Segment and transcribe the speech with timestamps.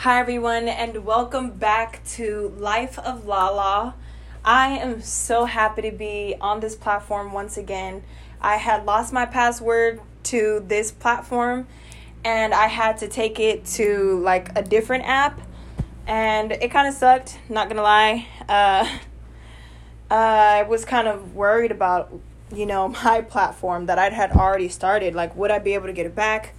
[0.00, 3.94] Hi, everyone, and welcome back to Life of Lala.
[4.44, 8.04] I am so happy to be on this platform once again.
[8.38, 11.66] I had lost my password to this platform
[12.22, 15.40] and I had to take it to like a different app,
[16.06, 18.26] and it kind of sucked, not gonna lie.
[18.46, 18.98] Uh,
[20.10, 22.12] I was kind of worried about,
[22.54, 25.14] you know, my platform that I had already started.
[25.14, 26.54] Like, would I be able to get it back?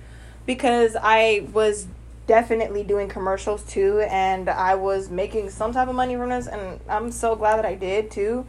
[0.47, 1.87] Because I was
[2.27, 6.79] definitely doing commercials too and I was making some type of money from this and
[6.87, 8.45] I'm so glad that I did too.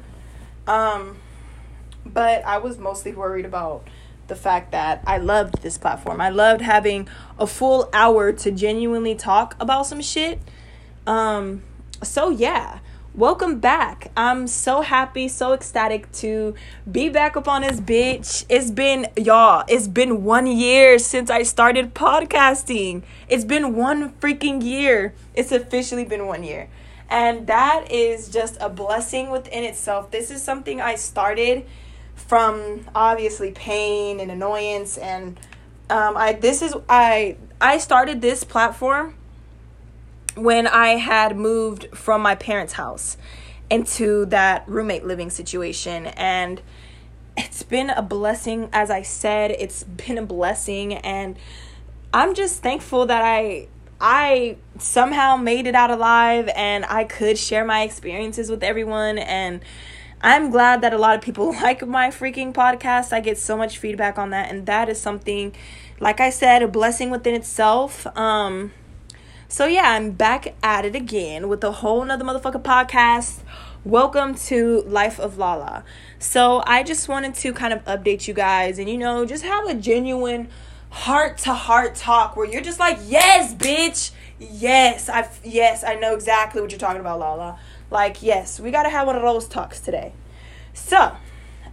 [0.66, 1.16] Um
[2.04, 3.86] but I was mostly worried about
[4.26, 6.20] the fact that I loved this platform.
[6.20, 10.40] I loved having a full hour to genuinely talk about some shit.
[11.06, 11.62] Um
[12.02, 12.80] so yeah,
[13.18, 14.12] welcome back.
[14.16, 16.54] I'm so happy, so ecstatic to
[16.88, 18.44] be back up on this bitch.
[18.48, 23.02] It's been, y'all, it's been one year since I started podcasting.
[23.28, 25.14] It's been one freaking year.
[25.34, 26.68] It's officially been one year.
[27.10, 30.12] And that is just a blessing within itself.
[30.12, 31.66] This is something I started
[32.14, 35.38] from obviously pain and annoyance and
[35.88, 39.14] um I this is I I started this platform
[40.38, 43.16] when I had moved from my parents' house
[43.70, 46.06] into that roommate living situation.
[46.06, 46.62] And
[47.36, 50.94] it's been a blessing, as I said, it's been a blessing.
[50.94, 51.38] And
[52.12, 53.68] I'm just thankful that I.
[54.00, 59.60] I somehow made it out alive and I could share my experiences with everyone and
[60.20, 63.12] I'm glad that a lot of people like my freaking podcast.
[63.12, 65.52] I get so much feedback on that and that is something
[65.98, 68.06] like I said a blessing within itself.
[68.16, 68.70] Um
[69.50, 73.38] so yeah, I'm back at it again with a whole nother motherfucker podcast.
[73.82, 75.84] Welcome to Life of Lala.
[76.18, 79.66] So I just wanted to kind of update you guys and you know, just have
[79.66, 80.50] a genuine
[80.90, 84.10] heart to heart talk where you're just like, "Yes, bitch.
[84.38, 87.58] Yes, I yes, I know exactly what you're talking about, Lala."
[87.90, 90.12] Like, yes, we got to have one of those talks today.
[90.74, 91.16] So,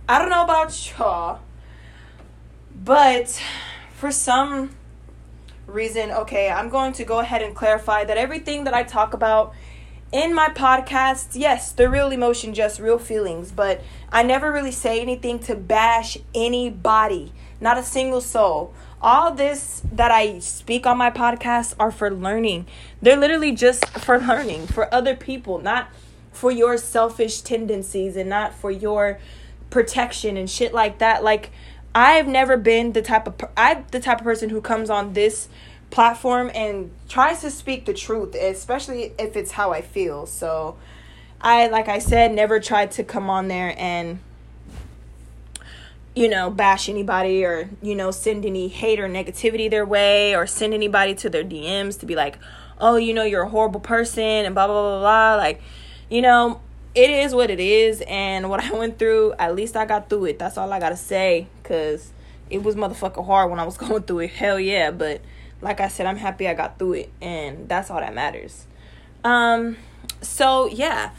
[0.07, 1.41] I don't know about y'all,
[2.73, 3.41] but
[3.93, 4.77] for some
[5.67, 9.53] reason, okay, I'm going to go ahead and clarify that everything that I talk about
[10.11, 13.81] in my podcast, yes, the real emotion, just real feelings, but
[14.11, 18.73] I never really say anything to bash anybody, not a single soul.
[19.01, 22.65] All this that I speak on my podcast are for learning.
[23.01, 25.89] They're literally just for learning, for other people, not
[26.31, 29.19] for your selfish tendencies and not for your
[29.69, 31.23] protection and shit like that.
[31.23, 31.51] Like,
[31.95, 35.47] I've never been the type of I'm the type of person who comes on this
[35.91, 40.25] platform and tries to speak the truth, especially if it's how I feel.
[40.25, 40.75] So,
[41.39, 44.19] I like I said, never tried to come on there and
[46.15, 50.47] you know, bash anybody or, you know, send any hate or negativity their way or
[50.47, 52.37] send anybody to their DMs to be like,
[52.79, 55.35] oh, you know, you're a horrible person and blah, blah, blah, blah.
[55.35, 55.61] Like,
[56.09, 56.61] you know,
[56.93, 60.23] it is what it is and what i went through at least i got through
[60.23, 62.11] it that's all i gotta say because
[62.49, 64.31] it was motherfucking hard when i was going through it.
[64.31, 65.21] Hell yeah but
[65.61, 68.67] like i said i'm happy i got through it and that's all that matters.
[69.23, 69.77] Um
[70.21, 71.11] so yeah.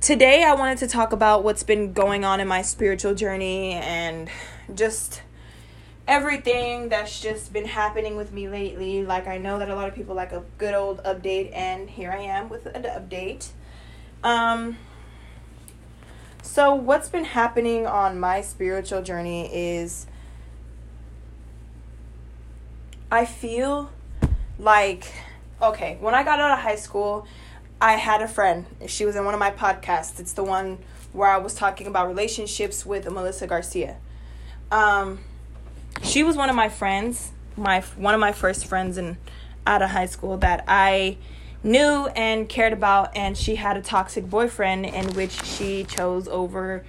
[0.00, 4.30] Today i wanted to talk about what's been going on in my spiritual journey and
[4.74, 5.22] just
[6.06, 9.04] everything that's just been happening with me lately.
[9.04, 12.10] Like i know that a lot of people like a good old update and here
[12.10, 13.50] i am with an update.
[14.24, 14.78] Um,
[16.58, 20.08] so, what's been happening on my spiritual journey is
[23.12, 23.92] I feel
[24.58, 25.04] like,
[25.62, 27.28] okay, when I got out of high school,
[27.80, 28.66] I had a friend.
[28.88, 30.18] She was in one of my podcasts.
[30.18, 30.78] It's the one
[31.12, 33.96] where I was talking about relationships with Melissa Garcia.
[34.72, 35.20] Um,
[36.02, 39.16] she was one of my friends, my one of my first friends in
[39.64, 41.18] out of high school that I
[41.62, 46.84] knew and cared about and she had a toxic boyfriend in which she chose over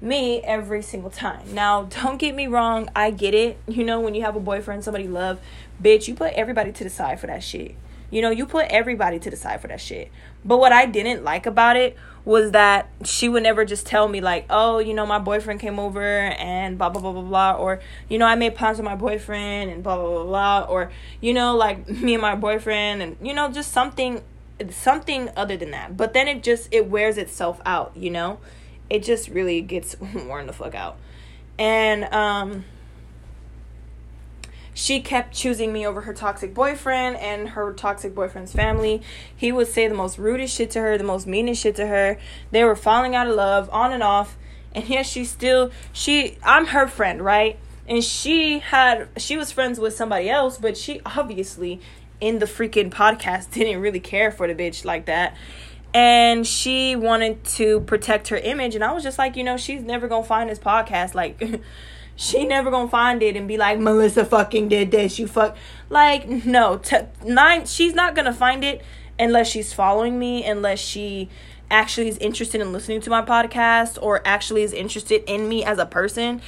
[0.00, 1.54] me every single time.
[1.54, 3.58] Now, don't get me wrong, I get it.
[3.66, 5.40] You know, when you have a boyfriend, somebody love,
[5.82, 7.74] bitch, you put everybody to the side for that shit.
[8.10, 10.10] You know, you put everybody to the side for that shit.
[10.44, 14.20] But what I didn't like about it was that she would never just tell me
[14.20, 17.80] like, oh, you know, my boyfriend came over and blah blah blah blah blah, or
[18.08, 21.34] you know, I made plans with my boyfriend and blah blah blah blah, or you
[21.34, 24.22] know, like me and my boyfriend and you know, just something
[24.70, 25.96] something other than that.
[25.96, 28.38] But then it just it wears itself out, you know?
[28.90, 30.96] It just really gets worn the fuck out.
[31.58, 32.64] And um
[34.82, 39.00] she kept choosing me over her toxic boyfriend and her toxic boyfriend's family.
[39.34, 42.18] He would say the most rudest shit to her, the most meanest shit to her.
[42.50, 44.36] They were falling out of love on and off.
[44.74, 47.60] And here she still she I'm her friend, right?
[47.86, 51.80] And she had she was friends with somebody else, but she obviously
[52.20, 55.36] in the freaking podcast didn't really care for the bitch like that.
[55.94, 58.74] And she wanted to protect her image.
[58.74, 61.14] And I was just like, you know, she's never going to find this podcast.
[61.14, 61.40] Like,
[62.16, 65.18] she never to find it and be like, Melissa fucking did this.
[65.18, 65.56] You fuck.
[65.88, 66.78] Like, no.
[66.78, 68.82] T- nine, she's not to find it
[69.18, 71.28] unless she's following me, unless she
[71.70, 75.78] actually is interested in listening to my podcast or actually is interested in me as
[75.78, 76.42] a person.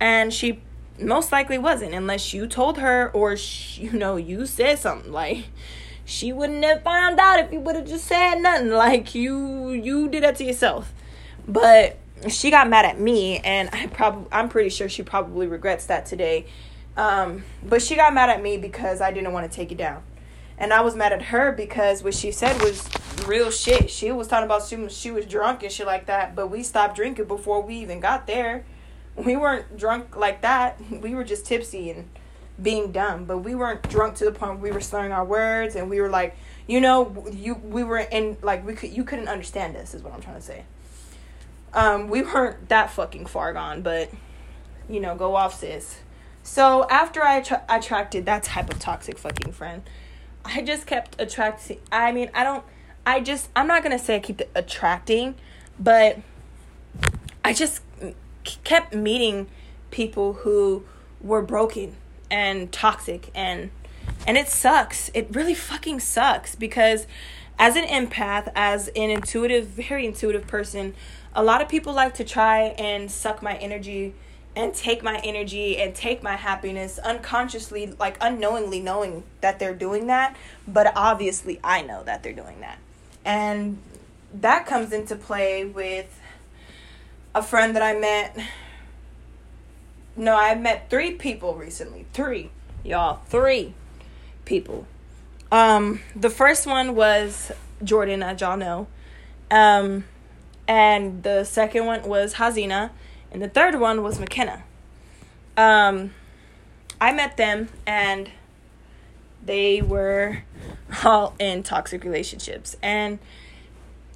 [0.00, 0.60] And she
[1.00, 5.44] most likely wasn't unless you told her or she, you know you said something like
[6.04, 10.08] she wouldn't have found out if you would have just said nothing like you you
[10.08, 10.92] did that to yourself
[11.46, 11.96] but
[12.28, 16.06] she got mad at me and i probably i'm pretty sure she probably regrets that
[16.06, 16.46] today
[16.96, 20.02] um, but she got mad at me because i didn't want to take it down
[20.58, 22.88] and i was mad at her because what she said was
[23.26, 26.48] real shit she was talking about she, she was drunk and shit like that but
[26.48, 28.64] we stopped drinking before we even got there
[29.18, 30.80] we weren't drunk like that.
[30.90, 32.08] We were just tipsy and
[32.60, 35.76] being dumb, but we weren't drunk to the point where we were slurring our words
[35.76, 36.36] and we were like,
[36.66, 40.12] you know, you we were in like we could you couldn't understand us is what
[40.12, 40.64] I'm trying to say.
[41.74, 44.10] Um, we weren't that fucking far gone, but
[44.88, 46.00] you know, go off, sis.
[46.42, 49.82] So after I tra- attracted that type of toxic fucking friend,
[50.44, 51.78] I just kept attracting.
[51.92, 52.64] I mean, I don't.
[53.06, 53.50] I just.
[53.54, 55.34] I'm not gonna say I keep attracting,
[55.78, 56.18] but
[57.44, 57.82] I just
[58.64, 59.48] kept meeting
[59.90, 60.84] people who
[61.20, 61.96] were broken
[62.30, 63.70] and toxic and
[64.26, 65.10] and it sucks.
[65.14, 67.06] It really fucking sucks because
[67.58, 70.94] as an empath, as an intuitive, very intuitive person,
[71.38, 74.12] a lot of people like to try and suck my energy
[74.56, 80.08] and take my energy and take my happiness unconsciously, like unknowingly knowing that they're doing
[80.08, 80.36] that.
[80.66, 82.78] But obviously, I know that they're doing that.
[83.24, 83.78] And
[84.34, 86.20] that comes into play with
[87.36, 88.36] a friend that I met.
[90.16, 92.04] No, I met three people recently.
[92.12, 92.50] Three,
[92.82, 93.20] y'all.
[93.28, 93.74] Three
[94.44, 94.88] people.
[95.52, 97.52] Um, the first one was
[97.84, 98.88] Jordan, as y'all know.
[99.52, 100.02] Um,
[100.68, 102.90] and the second one was Hazina,
[103.32, 104.62] and the third one was McKenna.
[105.56, 106.14] Um,
[107.00, 108.30] I met them, and
[109.44, 110.44] they were
[111.04, 113.18] all in toxic relationships, and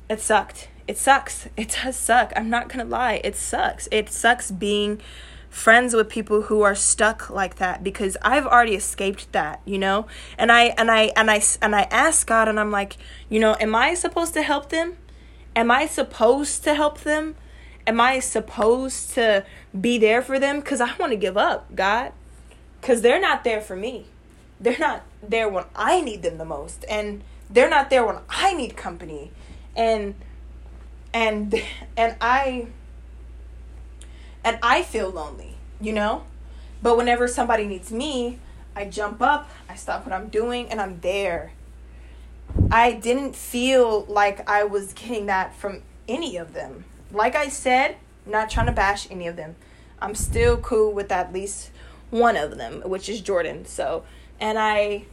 [0.08, 1.48] it sucked it sucks.
[1.56, 2.32] It does suck.
[2.36, 3.20] I'm not gonna lie.
[3.24, 3.88] It sucks.
[3.90, 5.00] It sucks being
[5.48, 10.06] friends with people who are stuck like that because I've already escaped that, you know?
[10.38, 12.96] And I and I and I and I ask God and I'm like,
[13.28, 14.96] you know, am I supposed to help them?
[15.54, 17.36] Am I supposed to help them?
[17.86, 19.44] Am I supposed to
[19.78, 22.12] be there for them cuz I want to give up, God.
[22.80, 24.06] Cuz they're not there for me.
[24.60, 28.54] They're not there when I need them the most and they're not there when I
[28.54, 29.30] need company.
[29.76, 30.14] And
[31.12, 31.54] and
[31.96, 32.68] and I
[34.44, 36.24] and I feel lonely, you know?
[36.82, 38.38] But whenever somebody needs me,
[38.74, 41.52] I jump up, I stop what I'm doing, and I'm there.
[42.70, 46.84] I didn't feel like I was getting that from any of them.
[47.10, 47.96] Like I said,
[48.26, 49.56] not trying to bash any of them.
[50.00, 51.70] I'm still cool with at least
[52.10, 53.66] one of them, which is Jordan.
[53.66, 54.04] So,
[54.40, 55.04] and I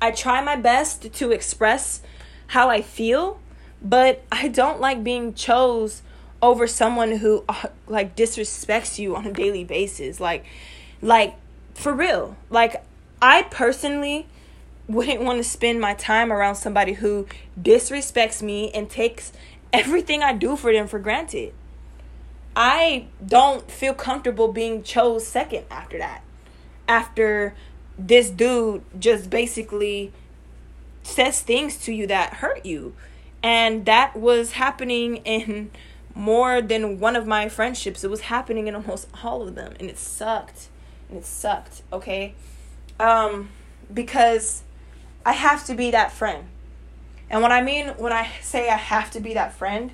[0.00, 2.02] I try my best to express
[2.48, 3.40] how I feel
[3.82, 6.02] but I don't like being chose
[6.42, 10.20] over someone who uh, like disrespects you on a daily basis.
[10.20, 10.44] Like
[11.00, 11.36] like
[11.74, 12.36] for real.
[12.50, 12.84] Like
[13.22, 14.26] I personally
[14.88, 17.26] wouldn't want to spend my time around somebody who
[17.60, 19.32] disrespects me and takes
[19.72, 21.52] everything I do for them for granted.
[22.56, 26.22] I don't feel comfortable being chose second after that.
[26.88, 27.54] After
[27.98, 30.12] this dude just basically
[31.02, 32.94] says things to you that hurt you
[33.42, 35.70] and that was happening in
[36.14, 38.02] more than one of my friendships.
[38.02, 39.74] It was happening in almost all of them.
[39.78, 40.68] And it sucked.
[41.08, 42.34] And it sucked, okay?
[42.98, 43.50] Um,
[43.92, 44.62] because
[45.28, 46.46] I have to be that friend.
[47.28, 49.90] And what I mean when I say I have to be that friend,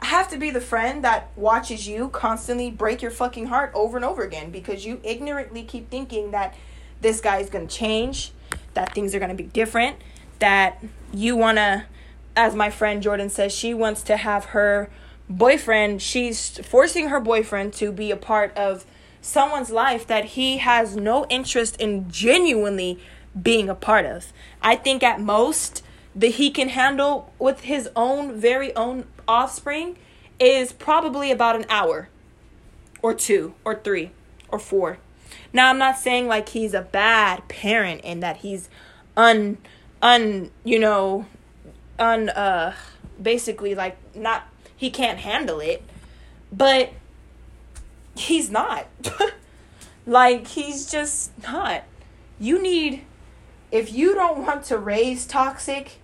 [0.00, 3.96] I have to be the friend that watches you constantly break your fucking heart over
[3.96, 6.54] and over again because you ignorantly keep thinking that
[7.00, 8.30] this guy is going to change,
[8.74, 9.96] that things are going to be different,
[10.38, 10.80] that
[11.12, 11.86] you want to
[12.36, 14.88] as my friend Jordan says, she wants to have her
[15.28, 18.86] boyfriend, she's forcing her boyfriend to be a part of
[19.20, 23.00] someone's life that he has no interest in genuinely
[23.40, 24.32] being a part of.
[24.62, 25.82] I think at most
[26.14, 29.96] that he can handle with his own very own offspring
[30.38, 32.08] is probably about an hour
[33.02, 34.10] or two or three
[34.48, 34.98] or four.
[35.52, 38.68] Now I'm not saying like he's a bad parent and that he's
[39.16, 39.58] un
[40.02, 41.26] un you know
[41.98, 42.74] un uh
[43.20, 44.44] basically like not
[44.76, 45.82] he can't handle it
[46.50, 46.92] but
[48.16, 48.86] he's not
[50.06, 51.84] like he's just not
[52.38, 53.04] you need
[53.70, 55.98] if you don't want to raise toxic,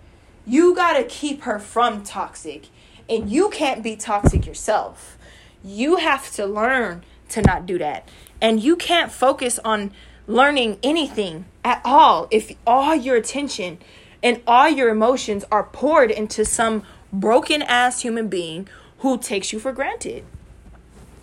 [0.45, 2.67] you got to keep her from toxic.
[3.09, 5.17] And you can't be toxic yourself.
[5.63, 8.07] You have to learn to not do that.
[8.41, 9.91] And you can't focus on
[10.27, 13.79] learning anything at all if all your attention
[14.21, 16.83] and all your emotions are poured into some
[17.13, 18.67] broken ass human being
[18.99, 20.25] who takes you for granted.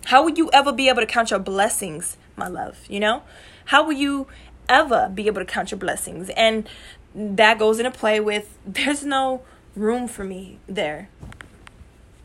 [0.05, 2.79] How will you ever be able to count your blessings, my love?
[2.87, 3.23] You know?
[3.65, 4.27] How will you
[4.69, 6.29] ever be able to count your blessings?
[6.31, 6.67] And
[7.13, 9.41] that goes into play with there's no
[9.75, 11.09] room for me there.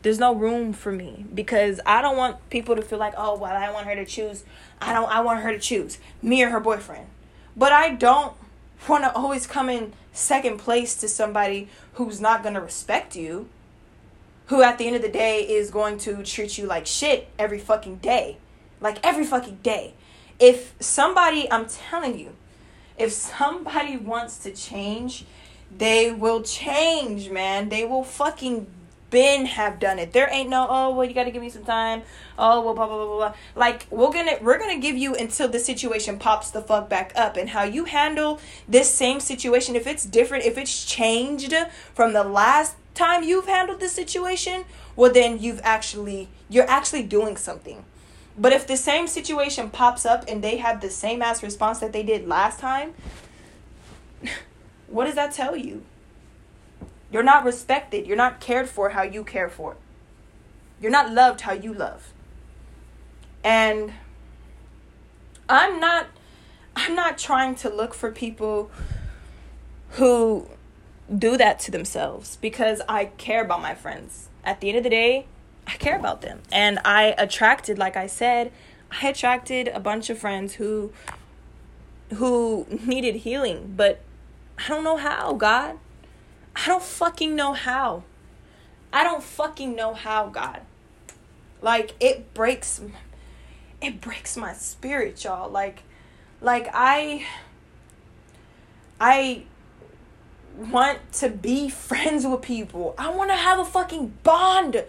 [0.01, 3.55] There's no room for me because I don't want people to feel like, oh, well,
[3.55, 4.43] I want her to choose.
[4.81, 5.09] I don't.
[5.09, 7.05] I want her to choose me or her boyfriend.
[7.55, 8.33] But I don't
[8.87, 13.47] want to always come in second place to somebody who's not going to respect you
[14.51, 17.57] who at the end of the day is going to treat you like shit every
[17.57, 18.37] fucking day.
[18.81, 19.93] Like every fucking day.
[20.41, 22.35] If somebody, I'm telling you,
[22.97, 25.25] if somebody wants to change,
[25.75, 27.69] they will change, man.
[27.69, 28.65] They will fucking
[29.11, 30.13] been have done it.
[30.13, 32.01] There ain't no oh well you gotta give me some time.
[32.39, 33.17] Oh well blah blah blah blah.
[33.17, 33.33] blah.
[33.55, 37.37] Like we're gonna we're gonna give you until the situation pops the fuck back up
[37.37, 41.53] and how you handle this same situation if it's different if it's changed
[41.93, 47.37] from the last time you've handled this situation, well then you've actually you're actually doing
[47.37, 47.83] something.
[48.37, 51.93] But if the same situation pops up and they have the same ass response that
[51.93, 52.93] they did last time,
[54.87, 55.83] what does that tell you?
[57.11, 58.07] You're not respected.
[58.07, 59.75] You're not cared for how you care for.
[60.79, 62.13] You're not loved how you love.
[63.43, 63.93] And
[65.49, 66.07] I'm not
[66.75, 68.71] I'm not trying to look for people
[69.91, 70.47] who
[71.13, 74.29] do that to themselves because I care about my friends.
[74.43, 75.25] At the end of the day,
[75.71, 76.41] I care about them.
[76.51, 78.51] And I attracted, like I said,
[79.01, 80.91] I attracted a bunch of friends who
[82.15, 84.01] who needed healing, but
[84.57, 85.77] I don't know how, God.
[86.55, 88.03] I don't fucking know how.
[88.91, 90.61] I don't fucking know how, God.
[91.61, 92.81] Like it breaks
[93.81, 95.49] it breaks my spirit, y'all.
[95.49, 95.83] Like
[96.41, 97.25] like I
[98.99, 99.43] I
[100.57, 102.93] want to be friends with people.
[102.97, 104.83] I want to have a fucking bond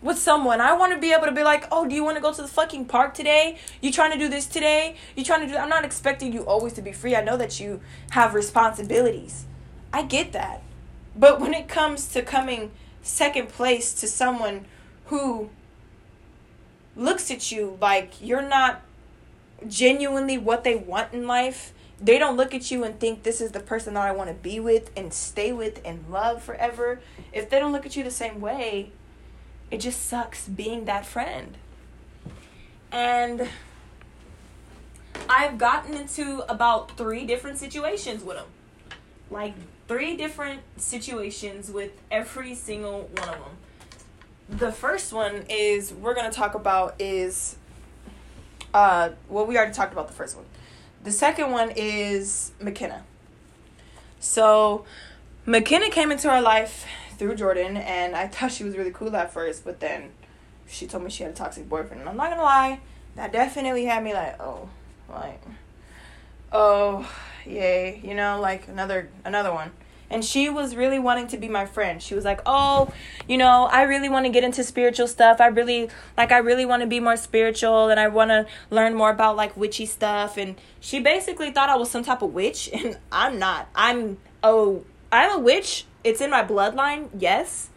[0.00, 0.60] with someone.
[0.60, 2.42] I want to be able to be like, "Oh, do you want to go to
[2.42, 3.58] the fucking park today?
[3.80, 4.96] You trying to do this today?
[5.16, 7.16] You trying to do I'm not expecting you always to be free.
[7.16, 9.44] I know that you have responsibilities.
[9.92, 10.62] I get that.
[11.16, 12.70] But when it comes to coming
[13.02, 14.66] second place to someone
[15.06, 15.50] who
[16.94, 18.82] looks at you like you're not
[19.66, 23.52] genuinely what they want in life, they don't look at you and think this is
[23.52, 27.00] the person that I want to be with and stay with and love forever.
[27.32, 28.92] If they don't look at you the same way,
[29.70, 31.56] it just sucks being that friend.
[32.90, 33.48] And
[35.28, 38.46] I've gotten into about three different situations with them.
[39.30, 39.54] Like
[39.86, 43.56] three different situations with every single one of them.
[44.48, 47.56] The first one is we're going to talk about is
[48.74, 50.44] uh well we already talked about the first one
[51.04, 53.04] the second one is McKenna.
[54.20, 54.84] So
[55.46, 56.84] McKenna came into our life
[57.18, 60.10] through Jordan, and I thought she was really cool at first, but then
[60.66, 62.00] she told me she had a toxic boyfriend.
[62.00, 62.80] And I'm not gonna lie,
[63.16, 64.68] that definitely had me like, oh,
[65.08, 65.42] like,
[66.52, 67.10] oh,
[67.44, 69.72] yay, you know, like another another one
[70.10, 72.02] and she was really wanting to be my friend.
[72.02, 72.92] She was like, "Oh,
[73.26, 75.40] you know, I really want to get into spiritual stuff.
[75.40, 78.94] I really like I really want to be more spiritual and I want to learn
[78.94, 82.70] more about like witchy stuff." And she basically thought I was some type of witch,
[82.72, 83.68] and I'm not.
[83.74, 85.84] I'm oh, I'm a witch.
[86.04, 87.08] It's in my bloodline.
[87.18, 87.70] Yes.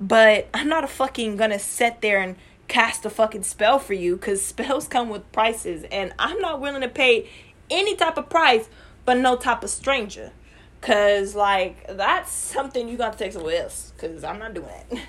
[0.00, 2.36] But I'm not a fucking gonna sit there and
[2.68, 6.82] cast a fucking spell for you cuz spells come with prices and I'm not willing
[6.82, 7.28] to pay
[7.70, 8.68] any type of price
[9.04, 10.32] but no type of stranger.
[10.80, 13.92] Cause like that's something you got to take some with.
[13.98, 15.00] Cause I'm not doing it.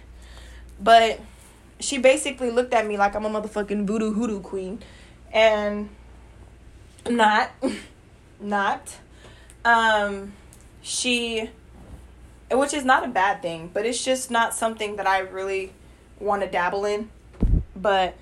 [0.82, 1.20] But
[1.80, 4.82] she basically looked at me like I'm a motherfucking voodoo hoodoo queen,
[5.32, 5.90] and
[7.10, 7.52] not,
[8.40, 8.96] not.
[9.64, 10.34] Um,
[10.82, 11.50] she,
[12.52, 15.74] which is not a bad thing, but it's just not something that I really
[16.20, 17.10] want to dabble in.
[17.76, 18.16] But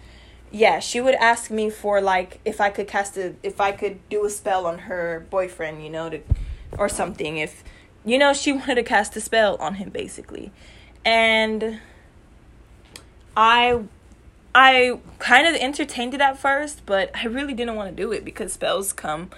[0.52, 4.00] yeah, she would ask me for like if I could cast a if I could
[4.10, 6.22] do a spell on her boyfriend, you know, to
[6.78, 7.64] or something if
[8.06, 10.52] you know she wanted to cast a spell on him basically
[11.06, 11.80] and
[13.36, 13.80] i
[14.54, 18.26] i kind of entertained it at first but i really didn't want to do it
[18.26, 19.30] because spells come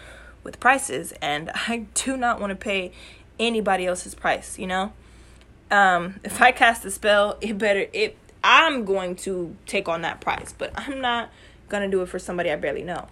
[0.43, 2.91] with prices and i do not want to pay
[3.39, 4.91] anybody else's price you know
[5.71, 10.19] um if i cast a spell it better it i'm going to take on that
[10.19, 11.29] price but i'm not
[11.69, 13.07] gonna do it for somebody i barely know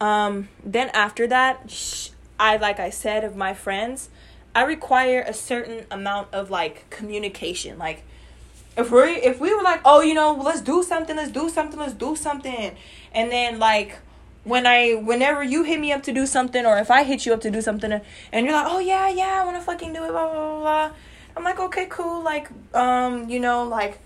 [0.00, 2.10] um then after that sh-
[2.40, 4.08] I like I said of my friends,
[4.54, 7.78] I require a certain amount of like communication.
[7.78, 8.02] Like
[8.78, 11.78] if we if we were like, "Oh, you know, let's do something, let's do something,
[11.78, 12.74] let's do something."
[13.12, 13.98] And then like
[14.44, 17.32] when I whenever you hit me up to do something or if I hit you
[17.34, 17.92] up to do something
[18.32, 20.60] and you're like, "Oh yeah, yeah, I want to fucking do it." blah blah blah.
[20.60, 20.90] blah.
[21.36, 22.22] I'm like, "Okay, cool.
[22.22, 24.00] Like um, you know, like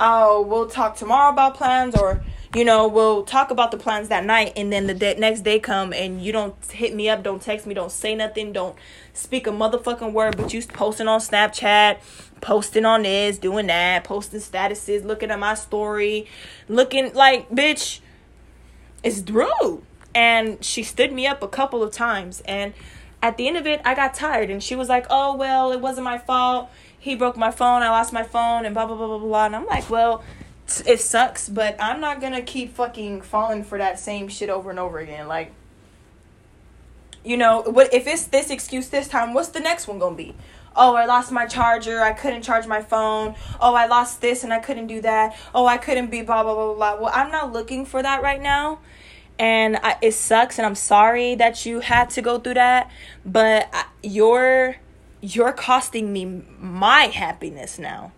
[0.00, 2.22] oh, we'll talk tomorrow about plans or
[2.54, 5.58] you know, we'll talk about the plans that night and then the de- next day
[5.58, 8.74] come and you don't hit me up, don't text me, don't say nothing, don't
[9.12, 11.98] speak a motherfucking word, but you posting on Snapchat,
[12.40, 16.26] posting on this, doing that, posting statuses, looking at my story,
[16.68, 18.00] looking like, bitch,
[19.02, 19.82] it's Drew.
[20.14, 22.74] And she stood me up a couple of times and
[23.22, 25.80] at the end of it, I got tired and she was like, "Oh, well, it
[25.80, 26.70] wasn't my fault.
[26.98, 27.82] He broke my phone.
[27.82, 30.22] I lost my phone and blah blah blah blah blah." And I'm like, "Well,
[30.86, 34.78] it sucks, but I'm not gonna keep fucking falling for that same shit over and
[34.78, 35.26] over again.
[35.26, 35.52] Like,
[37.24, 39.34] you know, what if it's this excuse this time?
[39.34, 40.34] What's the next one gonna be?
[40.78, 42.00] Oh, I lost my charger.
[42.00, 43.34] I couldn't charge my phone.
[43.60, 45.36] Oh, I lost this and I couldn't do that.
[45.52, 47.00] Oh, I couldn't be blah blah blah blah.
[47.00, 48.78] Well, I'm not looking for that right now,
[49.38, 50.56] and I, it sucks.
[50.56, 52.90] And I'm sorry that you had to go through that,
[53.26, 54.76] but you're
[55.20, 58.12] you're costing me my happiness now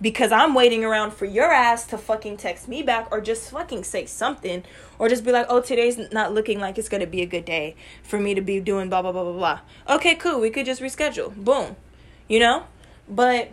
[0.00, 3.84] because I'm waiting around for your ass to fucking text me back or just fucking
[3.84, 4.62] say something
[4.98, 7.76] or just be like, oh, today's not looking like it's gonna be a good day
[8.02, 9.60] for me to be doing blah, blah, blah, blah, blah.
[9.88, 10.40] Okay, cool.
[10.40, 11.34] We could just reschedule.
[11.34, 11.76] Boom.
[12.28, 12.64] You know?
[13.08, 13.50] But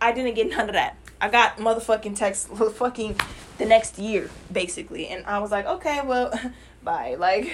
[0.00, 0.96] I didn't get none of that.
[1.20, 3.16] I got motherfucking text fucking
[3.58, 5.08] the next year, basically.
[5.08, 6.32] And I was like, okay, well,
[6.82, 7.16] bye.
[7.18, 7.52] Like,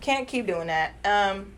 [0.00, 0.94] can't keep doing that.
[1.04, 1.52] Um,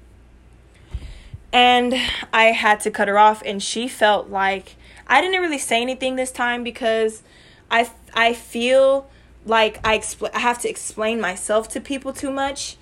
[1.53, 1.95] and
[2.33, 6.17] I had to cut her off, and she felt like I didn't really say anything
[6.17, 7.23] this time because
[7.71, 9.09] I I feel
[9.47, 12.77] like I expl- I have to explain myself to people too much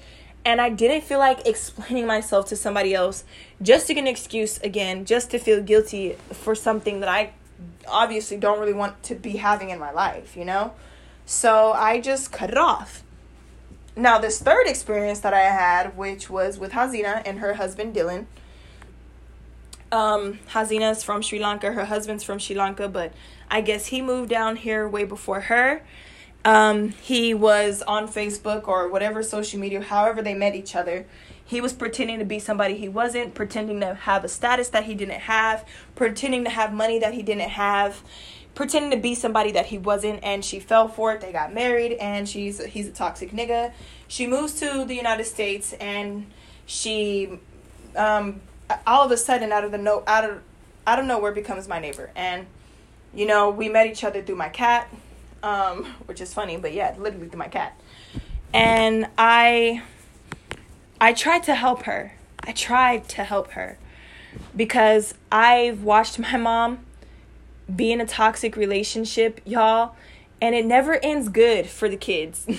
[0.44, 3.24] and I didn't feel like explaining myself to somebody else
[3.62, 7.32] just to get an excuse again, just to feel guilty for something that I
[7.88, 10.72] obviously don't really want to be having in my life, you know?
[11.26, 13.02] So I just cut it off.
[13.96, 18.26] Now, this third experience that I had, which was with Hazina and her husband Dylan,
[19.92, 21.72] um, Hasina's from Sri Lanka.
[21.72, 23.12] Her husband's from Sri Lanka, but
[23.48, 25.82] I guess he moved down here way before her.
[26.44, 31.06] Um, he was on Facebook or whatever social media, however they met each other.
[31.44, 34.94] He was pretending to be somebody he wasn't, pretending to have a status that he
[34.94, 38.02] didn't have, pretending to have money that he didn't have,
[38.54, 41.20] pretending to be somebody that he wasn't, and she fell for it.
[41.20, 43.72] They got married, and she's he's a toxic nigga.
[44.08, 46.30] She moves to the United States, and
[46.66, 47.38] she
[47.96, 48.40] um,
[48.86, 50.42] all of a sudden out of the no out of
[50.86, 52.46] out of nowhere becomes my neighbor and
[53.14, 54.88] you know we met each other through my cat
[55.44, 57.78] um, which is funny but yeah literally through my cat
[58.52, 59.82] and i
[61.00, 63.78] i tried to help her i tried to help her
[64.56, 66.78] because i've watched my mom
[67.74, 69.94] be in a toxic relationship y'all
[70.40, 72.46] and it never ends good for the kids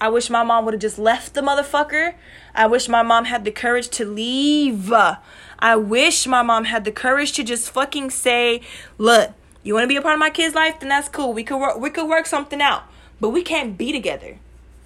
[0.00, 2.14] I wish my mom would have just left the motherfucker.
[2.56, 4.92] I wish my mom had the courage to leave.
[4.92, 8.62] I wish my mom had the courage to just fucking say,
[8.98, 9.30] "Look,
[9.62, 10.80] you want to be a part of my kid's life?
[10.80, 11.32] Then that's cool.
[11.32, 11.78] We could work.
[11.78, 12.84] We could work something out.
[13.20, 14.38] But we can't be together.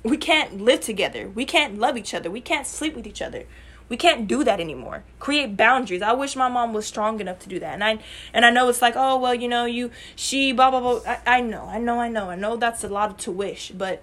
[0.02, 1.28] We can't live together.
[1.28, 2.30] We can't love each other.
[2.30, 3.44] We can't sleep with each other.
[3.88, 5.04] We can't do that anymore.
[5.20, 6.02] Create boundaries.
[6.02, 7.74] I wish my mom was strong enough to do that.
[7.74, 7.98] And I
[8.32, 11.00] and I know it's like, oh well, you know, you she blah blah blah.
[11.06, 14.02] I, I know, I know, I know, I know that's a lot to wish, but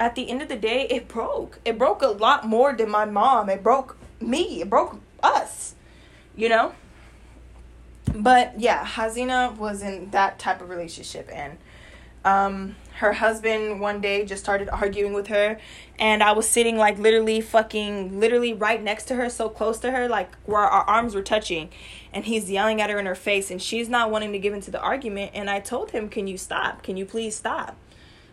[0.00, 1.60] at the end of the day, it broke.
[1.64, 3.48] It broke a lot more than my mom.
[3.48, 4.60] It broke me.
[4.60, 5.74] It broke us.
[6.34, 6.74] You know?
[8.14, 11.58] But yeah, Hazina was in that type of relationship and
[12.24, 15.58] um her husband one day just started arguing with her
[15.98, 19.90] and I was sitting like literally fucking literally right next to her, so close to
[19.90, 21.70] her, like where our arms were touching
[22.12, 24.70] and he's yelling at her in her face and she's not wanting to give into
[24.70, 26.82] the argument and I told him, "Can you stop?
[26.82, 27.76] Can you please stop?"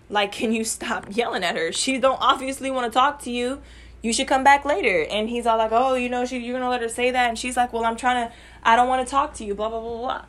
[0.10, 1.71] Like, can you stop yelling at her?
[1.71, 3.62] She don't obviously want to talk to you.
[4.01, 5.05] You should come back later.
[5.09, 7.29] And he's all like, oh, you know, she, you're going to let her say that.
[7.29, 8.33] And she's like, well, I'm trying to,
[8.63, 10.25] I don't want to talk to you, blah, blah, blah, blah.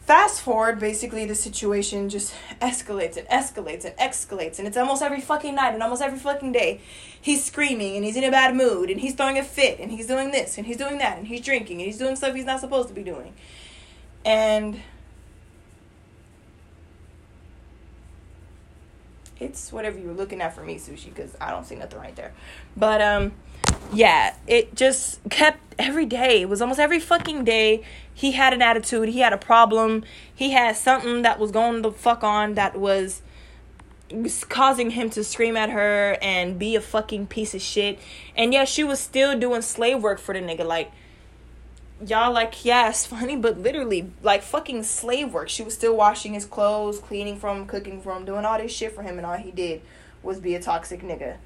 [0.00, 4.58] Fast forward, basically, the situation just escalates and escalates and escalates.
[4.58, 6.80] And it's almost every fucking night and almost every fucking day.
[7.20, 10.06] He's screaming and he's in a bad mood and he's throwing a fit and he's
[10.08, 12.58] doing this and he's doing that and he's drinking and he's doing stuff he's not
[12.58, 13.32] supposed to be doing.
[14.24, 14.80] And
[19.42, 22.14] it's whatever you were looking at for me, sushi, because I don't see nothing right
[22.14, 22.32] there.
[22.76, 23.32] But um,
[23.92, 26.42] yeah, it just kept every day.
[26.42, 27.82] It was almost every fucking day.
[28.14, 29.08] He had an attitude.
[29.08, 30.04] He had a problem.
[30.34, 33.22] He had something that was going the fuck on that was
[34.48, 37.98] causing him to scream at her and be a fucking piece of shit.
[38.36, 40.64] And yeah, she was still doing slave work for the nigga.
[40.66, 40.92] Like,
[42.06, 45.48] y'all, like, yeah, it's funny, but literally, like, fucking slave work.
[45.48, 48.72] She was still washing his clothes, cleaning for him, cooking for him, doing all this
[48.72, 49.82] shit for him, and all he did
[50.22, 51.36] was be a toxic nigga.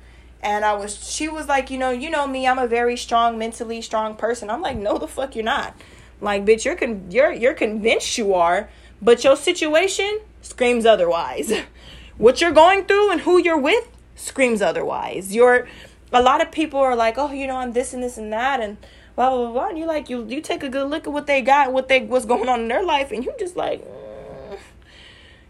[0.42, 3.38] And I was, she was like, you know, you know me, I'm a very strong,
[3.38, 4.50] mentally strong person.
[4.50, 5.74] I'm like, no, the fuck, you're not.
[6.20, 8.70] Like, bitch, you're con- you're you're convinced you are,
[9.02, 11.52] but your situation screams otherwise.
[12.16, 15.34] what you're going through and who you're with screams otherwise.
[15.34, 15.66] You're
[16.12, 18.60] a lot of people are like, oh, you know, I'm this and this and that
[18.60, 18.78] and
[19.16, 19.68] blah blah blah.
[19.68, 22.02] And you like you you take a good look at what they got, what they
[22.02, 24.58] what's going on in their life, and you just like, mm,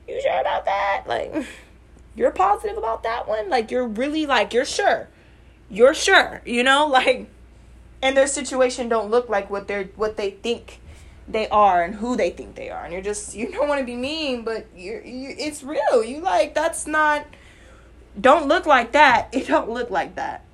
[0.09, 1.05] you sure about that?
[1.07, 1.47] Like,
[2.17, 3.51] you're positive about that one?
[3.51, 5.09] Like, you're really like you're sure,
[5.69, 7.29] you're sure, you know, like,
[8.01, 10.81] and their situation don't look like what they're what they think
[11.29, 13.87] they are and who they think they are and you're just you don't want to
[13.87, 17.27] be mean but you're you it's real you like that's not
[18.21, 20.45] don't look like that it don't look like that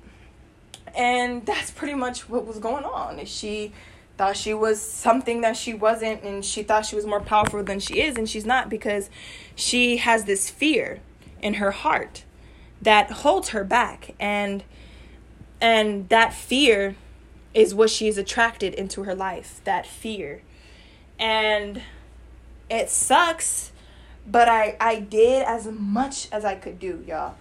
[0.95, 3.23] and that's pretty much what was going on.
[3.25, 3.73] She
[4.17, 7.79] thought she was something that she wasn't and she thought she was more powerful than
[7.79, 9.09] she is and she's not because
[9.55, 10.99] she has this fear
[11.41, 12.23] in her heart
[12.81, 14.13] that holds her back.
[14.19, 14.63] And
[15.59, 16.95] and that fear
[17.53, 20.41] is what she is attracted into her life that fear.
[21.17, 21.81] And
[22.69, 23.71] it sucks
[24.25, 27.35] but i i did as much as i could do y'all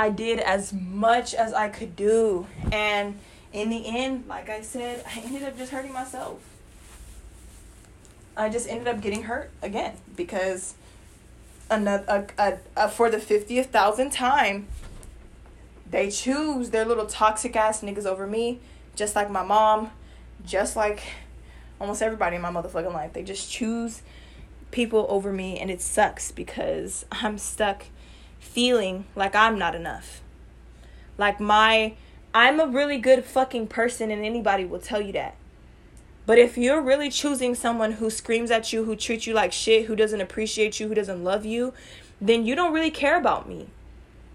[0.00, 3.18] i did as much as i could do and
[3.52, 6.40] in the end like i said i ended up just hurting myself
[8.36, 10.74] i just ended up getting hurt again because
[11.70, 12.04] another
[12.38, 14.66] a, a, a, for the 50th thousand time
[15.88, 18.60] they choose their little toxic ass niggas over me
[18.94, 19.90] just like my mom
[20.44, 21.02] just like
[21.80, 23.12] almost everybody in my motherfucking life.
[23.12, 24.02] They just choose
[24.70, 27.84] people over me and it sucks because I'm stuck
[28.40, 30.20] feeling like I'm not enough.
[31.16, 31.94] Like my
[32.34, 35.36] I'm a really good fucking person and anybody will tell you that.
[36.26, 39.86] But if you're really choosing someone who screams at you, who treats you like shit,
[39.86, 41.72] who doesn't appreciate you, who doesn't love you,
[42.20, 43.68] then you don't really care about me.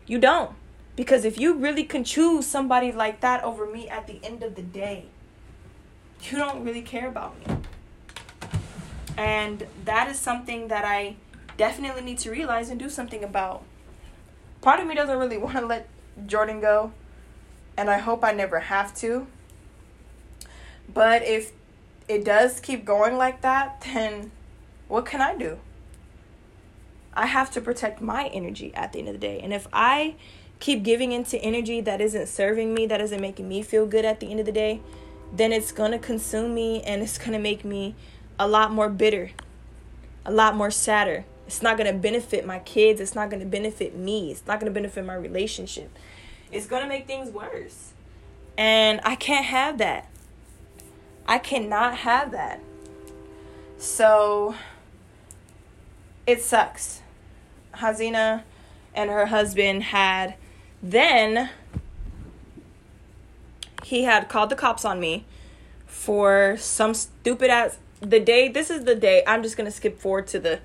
[0.06, 0.52] You don't.
[0.96, 4.56] Because if you really can choose somebody like that over me at the end of
[4.56, 5.06] the day,
[6.24, 7.58] you don't really care about me.
[9.18, 11.16] And that is something that I
[11.58, 13.64] definitely need to realize and do something about.
[14.66, 15.88] Part of me doesn't really want to let
[16.26, 16.92] Jordan go,
[17.78, 19.28] and I hope I never have to.
[20.92, 21.52] But if
[22.08, 24.32] it does keep going like that, then
[24.88, 25.60] what can I do?
[27.14, 29.40] I have to protect my energy at the end of the day.
[29.40, 30.16] And if I
[30.60, 34.20] keep giving into energy that isn't serving me, that isn't making me feel good at
[34.20, 34.82] the end of the day,
[35.32, 37.94] then it's going to consume me and it's going to make me
[38.40, 39.30] a lot more bitter,
[40.26, 41.24] a lot more sadder.
[41.48, 43.00] It's not going to benefit my kids.
[43.00, 44.32] It's not going to benefit me.
[44.32, 45.96] It's not going to benefit my relationship.
[46.52, 47.94] It's going to make things worse.
[48.58, 50.10] And I can't have that.
[51.28, 52.62] I cannot have that.
[53.78, 54.56] So
[56.26, 57.02] it sucks.
[57.76, 58.44] Hazina
[58.94, 60.36] and her husband had
[60.82, 61.50] then
[63.84, 65.26] he had called the cops on me
[65.86, 70.28] for some stupid ass the day this is the day i'm just gonna skip forward
[70.28, 70.60] to the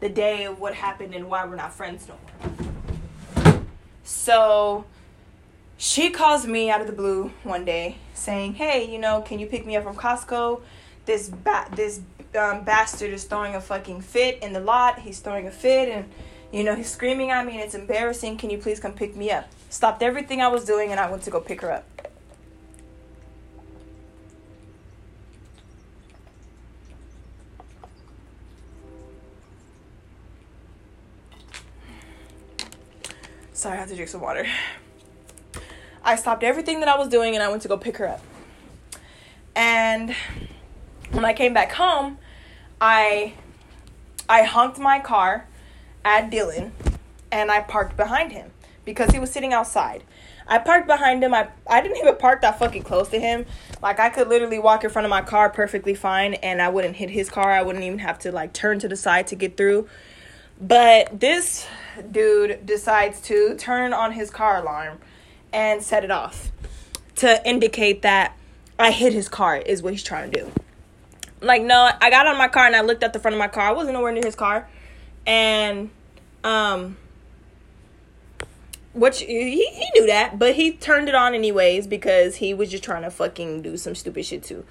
[0.00, 2.16] the day of what happened and why we're not friends no
[3.44, 3.60] more.
[4.02, 4.84] So
[5.76, 9.46] she calls me out of the blue one day saying hey you know can you
[9.46, 10.60] pick me up from costco?
[11.06, 12.00] This ba- this
[12.38, 14.98] um, bastard is throwing a fucking fit in the lot.
[15.00, 16.10] He's throwing a fit and
[16.52, 18.36] you know he's screaming at me and it's embarrassing.
[18.36, 19.48] Can you please come pick me up?
[19.70, 21.84] Stopped everything i was doing and i went to go pick her up
[33.64, 34.46] Sorry, I have to drink some water.
[36.04, 38.20] I stopped everything that I was doing and I went to go pick her up.
[39.56, 40.14] And
[41.12, 42.18] when I came back home,
[42.78, 43.32] I
[44.28, 45.48] I honked my car
[46.04, 46.72] at Dylan
[47.32, 48.50] and I parked behind him
[48.84, 50.04] because he was sitting outside.
[50.46, 51.32] I parked behind him.
[51.32, 53.46] I I didn't even park that fucking close to him.
[53.80, 56.96] Like I could literally walk in front of my car perfectly fine and I wouldn't
[56.96, 57.50] hit his car.
[57.50, 59.88] I wouldn't even have to like turn to the side to get through.
[60.60, 61.66] But this
[62.10, 64.98] dude decides to turn on his car alarm
[65.52, 66.52] and set it off
[67.16, 68.36] to indicate that
[68.78, 70.52] I hit his car, is what he's trying to do.
[71.40, 73.48] Like, no, I got on my car and I looked at the front of my
[73.48, 73.68] car.
[73.68, 74.68] I wasn't nowhere near his car.
[75.26, 75.90] And,
[76.42, 76.96] um,
[78.92, 82.84] which he, he knew that, but he turned it on anyways because he was just
[82.84, 84.64] trying to fucking do some stupid shit too.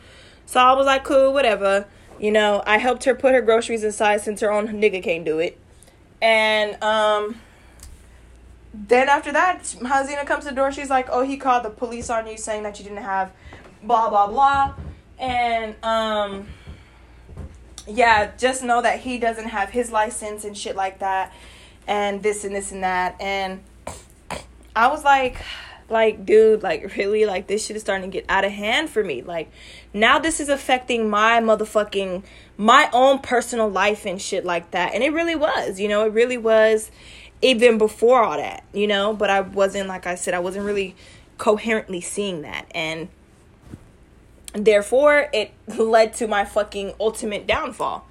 [0.46, 1.86] So I was like, cool, whatever.
[2.20, 5.40] You know, I helped her put her groceries inside since her own nigga can't do
[5.40, 5.60] it
[6.24, 7.36] and um
[8.74, 10.72] then after that, Hazina comes to the door.
[10.72, 13.32] She's like, "Oh, he called the police on you, saying that you didn't have
[13.84, 14.74] blah blah blah,"
[15.20, 16.48] and um,
[17.88, 21.32] yeah, just know that he doesn't have his license and shit like that,
[21.88, 23.62] and this and this and that, and
[24.76, 25.38] I was like,
[25.94, 29.04] like, dude, like, really, like, this shit is starting to get out of hand for
[29.04, 29.22] me.
[29.22, 29.50] Like,
[29.94, 32.24] now this is affecting my motherfucking,
[32.58, 34.94] my own personal life and shit like that.
[34.94, 36.92] And it really was, you know, it really was
[37.42, 40.96] even before all that, you know, but I wasn't, like I said, I wasn't really
[41.38, 42.66] coherently seeing that.
[42.72, 43.10] And
[44.54, 48.08] therefore, it led to my fucking ultimate downfall.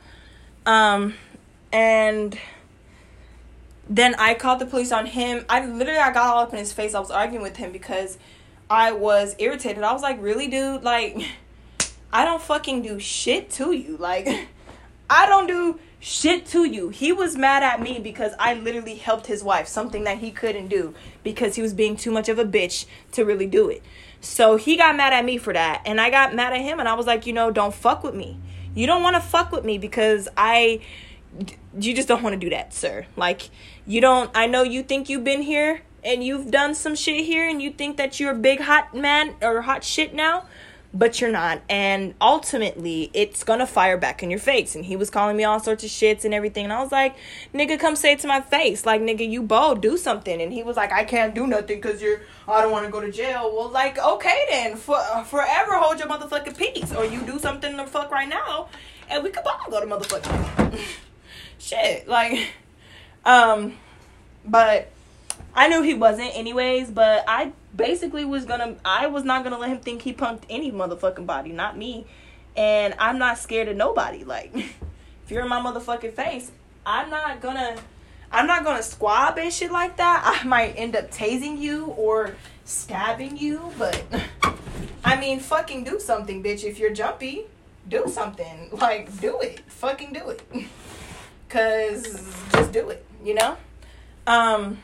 [0.67, 1.15] Um,
[1.73, 2.39] and
[3.89, 5.45] then I called the police on him.
[5.49, 6.95] I literally I got all up in his face.
[6.95, 8.19] I was arguing with him because
[8.71, 9.83] I was irritated.
[9.83, 10.83] I was like, "Really, dude?
[10.83, 11.23] Like
[12.13, 13.97] I don't fucking do shit to you.
[13.97, 14.29] Like
[15.11, 16.89] I don't do shit to you.
[16.89, 20.69] He was mad at me because I literally helped his wife, something that he couldn't
[20.69, 23.83] do because he was being too much of a bitch to really do it.
[24.21, 25.83] So he got mad at me for that.
[25.85, 28.15] And I got mad at him and I was like, you know, don't fuck with
[28.15, 28.39] me.
[28.75, 30.81] You don't want to fuck with me because I
[31.79, 33.07] you just don't want to do that, sir.
[33.17, 33.49] Like,
[33.87, 37.49] you don't, I know you think you've been here and you've done some shit here
[37.49, 40.47] and you think that you're a big hot man or hot shit now,
[40.95, 41.63] but you're not.
[41.69, 44.75] And ultimately, it's gonna fire back in your face.
[44.75, 46.65] And he was calling me all sorts of shits and everything.
[46.65, 47.17] And I was like,
[47.55, 48.85] nigga, come say it to my face.
[48.85, 50.43] Like, nigga, you bold, do something.
[50.43, 53.01] And he was like, I can't do nothing because you're, I don't want to go
[53.01, 53.53] to jail.
[53.55, 56.93] Well, like, okay then, for, forever hold your motherfucking peace.
[56.93, 58.69] Or you do something the fuck right now
[59.13, 60.79] and we could both go to motherfucking.
[61.59, 62.53] shit like
[63.25, 63.75] um
[64.45, 64.91] but
[65.55, 69.71] i knew he wasn't anyways but i basically was gonna i was not gonna let
[69.71, 72.07] him think he punked any motherfucking body not me.
[72.55, 74.25] And i'm not scared of nobody.
[74.25, 76.51] Like if you're in my motherfucking face
[76.85, 77.77] i'm not gonna
[78.31, 80.23] i'm not gonna squab and shit like that.
[80.43, 84.05] I might end up tasing you or stabbing you but
[85.05, 86.65] i mean fucking do something bitch.
[86.65, 87.47] If you're jumpy
[87.89, 88.71] do something.
[88.73, 89.61] Like do it.
[89.67, 90.43] Fucking do it.
[91.49, 93.57] Cause just do it, you know?
[94.27, 94.79] Um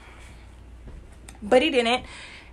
[1.42, 2.05] but he didn't.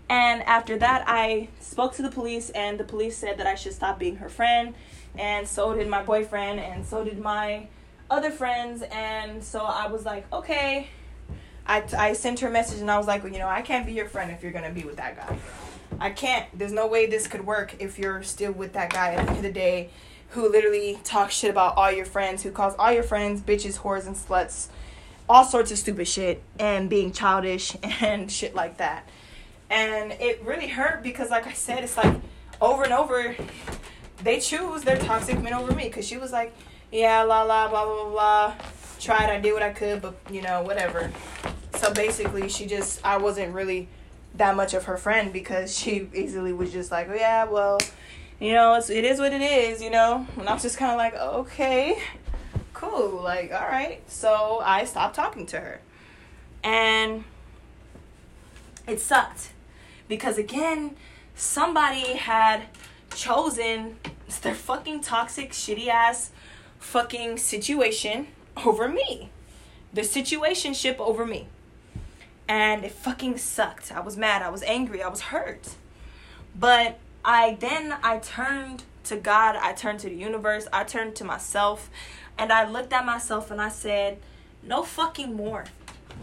[0.09, 3.73] And after that I spoke to the police and the police said that I should
[3.73, 4.75] stop being her friend
[5.17, 7.67] and so did my boyfriend and so did my
[8.09, 10.89] other friends and so I was like, "Okay."
[11.67, 13.85] I, I sent her a message and I was like, well, you know, I can't
[13.85, 15.37] be your friend if you're gonna be with that guy.
[15.99, 16.45] I can't.
[16.57, 19.37] There's no way this could work if you're still with that guy at the end
[19.37, 19.89] of the day
[20.29, 24.05] who literally talks shit about all your friends, who calls all your friends bitches, whores,
[24.05, 24.67] and sluts,
[25.27, 29.07] all sorts of stupid shit, and being childish and shit like that.
[29.69, 32.15] And it really hurt because, like I said, it's like
[32.61, 33.35] over and over,
[34.23, 35.85] they choose their toxic men over me.
[35.85, 36.53] Because she was like,
[36.91, 38.53] yeah, la la, blah, blah, blah.
[38.99, 41.11] Tried, I did what I could, but, you know, whatever.
[41.75, 43.87] So basically, she just, I wasn't really
[44.35, 47.79] that much of her friend because she easily was just like, oh, yeah, well,
[48.39, 50.27] you know, it's, it is what it is, you know.
[50.37, 51.97] And I was just kind of like, okay,
[52.75, 54.01] cool, like, all right.
[54.07, 55.81] So I stopped talking to her.
[56.63, 57.23] And
[58.87, 59.51] it sucked
[60.07, 60.95] because, again,
[61.35, 62.63] somebody had
[63.15, 63.97] chosen
[64.41, 66.31] their fucking toxic, shitty ass
[66.79, 68.27] fucking situation
[68.65, 69.29] over me.
[69.93, 71.47] The situationship over me.
[72.47, 73.91] And it fucking sucked.
[73.91, 74.43] I was mad.
[74.43, 75.01] I was angry.
[75.01, 75.69] I was hurt.
[76.53, 81.23] But I then I turned to God, I turned to the universe, I turned to
[81.23, 81.89] myself,
[82.37, 84.19] and I looked at myself and I said,
[84.63, 85.65] no fucking more.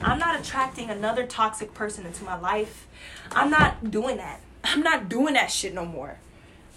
[0.00, 2.86] I'm not attracting another toxic person into my life.
[3.30, 4.40] I'm not doing that.
[4.64, 6.18] I'm not doing that shit no more.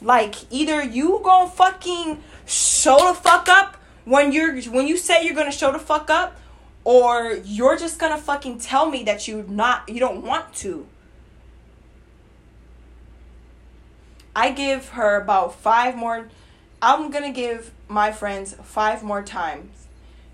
[0.01, 5.35] Like either you gonna fucking show the fuck up when you're when you say you're
[5.35, 6.37] gonna show the fuck up,
[6.83, 10.85] or you're just gonna fucking tell me that you not you don't want to.
[14.35, 16.27] I give her about five more.
[16.81, 19.87] I'm gonna give my friends five more times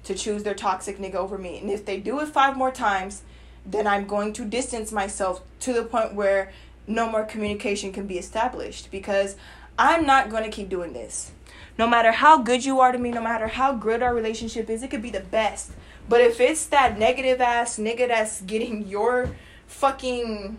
[0.03, 1.59] to choose their toxic nigga over me.
[1.59, 3.23] And if they do it five more times,
[3.65, 6.51] then I'm going to distance myself to the point where
[6.87, 9.35] no more communication can be established because
[9.77, 11.31] I'm not going to keep doing this.
[11.77, 14.83] No matter how good you are to me, no matter how good our relationship is,
[14.83, 15.71] it could be the best.
[16.09, 19.35] But if it's that negative ass nigga that's getting your
[19.67, 20.57] fucking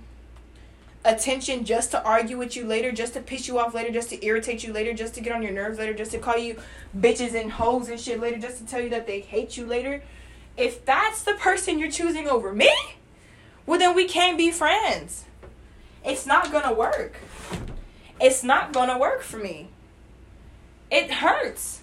[1.05, 4.25] attention just to argue with you later, just to piss you off later, just to
[4.25, 6.57] irritate you later, just to get on your nerves later, just to call you
[6.97, 10.03] bitches and hoes and shit later, just to tell you that they hate you later.
[10.57, 12.73] If that's the person you're choosing over me,
[13.67, 15.25] well, then we can't be friends.
[16.05, 17.17] It's not gonna work.
[18.21, 19.69] It's not gonna work for me.
[20.91, 21.81] It hurts.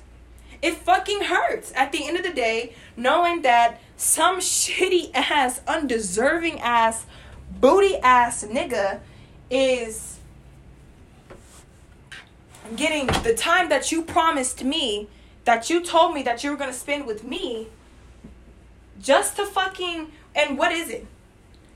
[0.61, 6.59] It fucking hurts at the end of the day, knowing that some shitty ass, undeserving
[6.59, 7.05] ass
[7.49, 8.99] booty ass nigga
[9.49, 10.19] is
[12.75, 15.07] getting the time that you promised me,
[15.45, 17.67] that you told me that you were gonna spend with me,
[19.01, 21.05] just to fucking and what is it?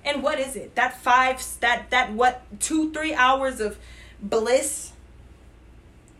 [0.05, 0.75] And what is it?
[0.75, 3.77] That five that that what two, three hours of
[4.21, 4.91] bliss?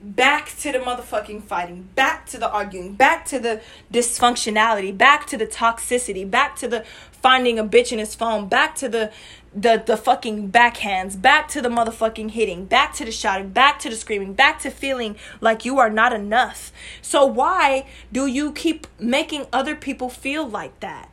[0.01, 3.61] Back to the motherfucking fighting, back to the arguing, back to the
[3.91, 8.75] dysfunctionality, back to the toxicity, back to the finding a bitch in his phone, back
[8.75, 9.13] to the
[9.55, 13.89] the the fucking backhands, back to the motherfucking hitting, back to the shouting, back to
[13.89, 16.71] the screaming, back to feeling like you are not enough.
[17.01, 21.09] So why do you keep making other people feel like that?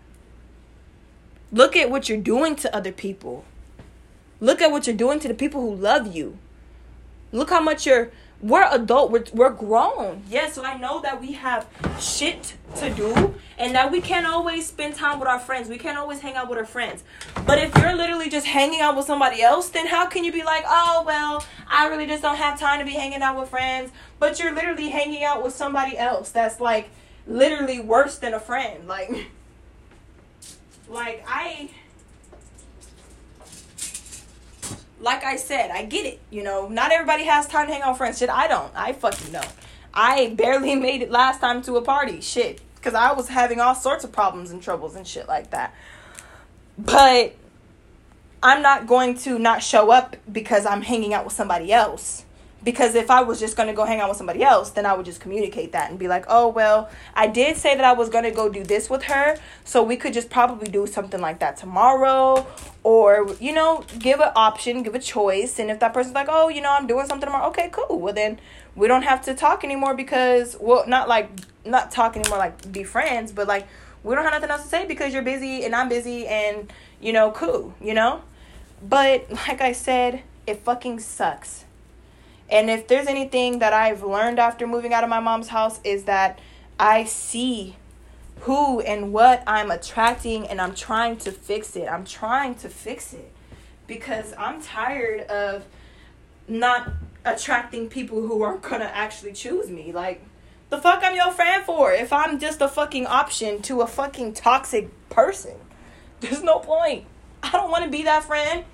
[1.52, 3.44] Look at what you're doing to other people.
[4.38, 6.38] Look at what you're doing to the people who love you.
[7.32, 10.22] Look how much you're we're adult we're, we're grown.
[10.28, 11.66] Yeah so i know that we have
[11.98, 15.68] shit to do and that we can't always spend time with our friends.
[15.68, 17.04] We can't always hang out with our friends.
[17.46, 20.42] But if you're literally just hanging out with somebody else then how can you be
[20.42, 23.90] like oh well i really just don't have time to be hanging out with friends
[24.18, 26.90] but you're literally hanging out with somebody else that's like
[27.26, 28.86] literally worse than a friend.
[28.88, 29.10] Like
[30.88, 31.70] like i
[35.00, 36.20] like I said, I get it.
[36.30, 38.18] You know, not everybody has time to hang out with friends.
[38.18, 38.72] Shit, I don't.
[38.74, 39.52] I fucking don't.
[39.92, 42.20] I barely made it last time to a party.
[42.20, 42.60] Shit.
[42.76, 45.74] Because I was having all sorts of problems and troubles and shit like that.
[46.78, 47.34] But
[48.42, 52.24] I'm not going to not show up because I'm hanging out with somebody else
[52.62, 54.92] because if I was just going to go hang out with somebody else, then I
[54.92, 58.10] would just communicate that and be like, oh, well, I did say that I was
[58.10, 59.38] going to go do this with her.
[59.64, 62.46] So we could just probably do something like that tomorrow.
[62.82, 65.58] Or, you know, give an option, give a choice.
[65.58, 67.98] And if that person's like, oh, you know, I'm doing something tomorrow, okay, cool.
[67.98, 68.38] Well, then
[68.76, 71.30] we don't have to talk anymore because, well, not like,
[71.64, 73.66] not talk anymore, like be friends, but like,
[74.02, 77.12] we don't have nothing else to say because you're busy and I'm busy and, you
[77.12, 78.22] know, cool, you know?
[78.86, 81.64] But like I said, it fucking sucks
[82.50, 86.04] and if there's anything that I've learned after moving out of my mom's house is
[86.04, 86.38] that
[86.78, 87.76] I see
[88.40, 91.86] who and what I'm attracting and I'm trying to fix it.
[91.88, 93.30] I'm trying to fix it
[93.86, 95.64] because I'm tired of
[96.48, 96.88] not
[97.24, 99.92] attracting people who are going to actually choose me.
[99.92, 100.22] Like
[100.70, 104.34] the fuck I'm your friend for if I'm just a fucking option to a fucking
[104.34, 105.54] toxic person.
[106.20, 107.04] There's no point.
[107.42, 108.64] I don't want to be that friend.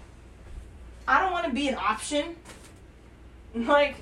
[1.08, 2.36] I don't want to be an option.
[3.66, 3.96] Like,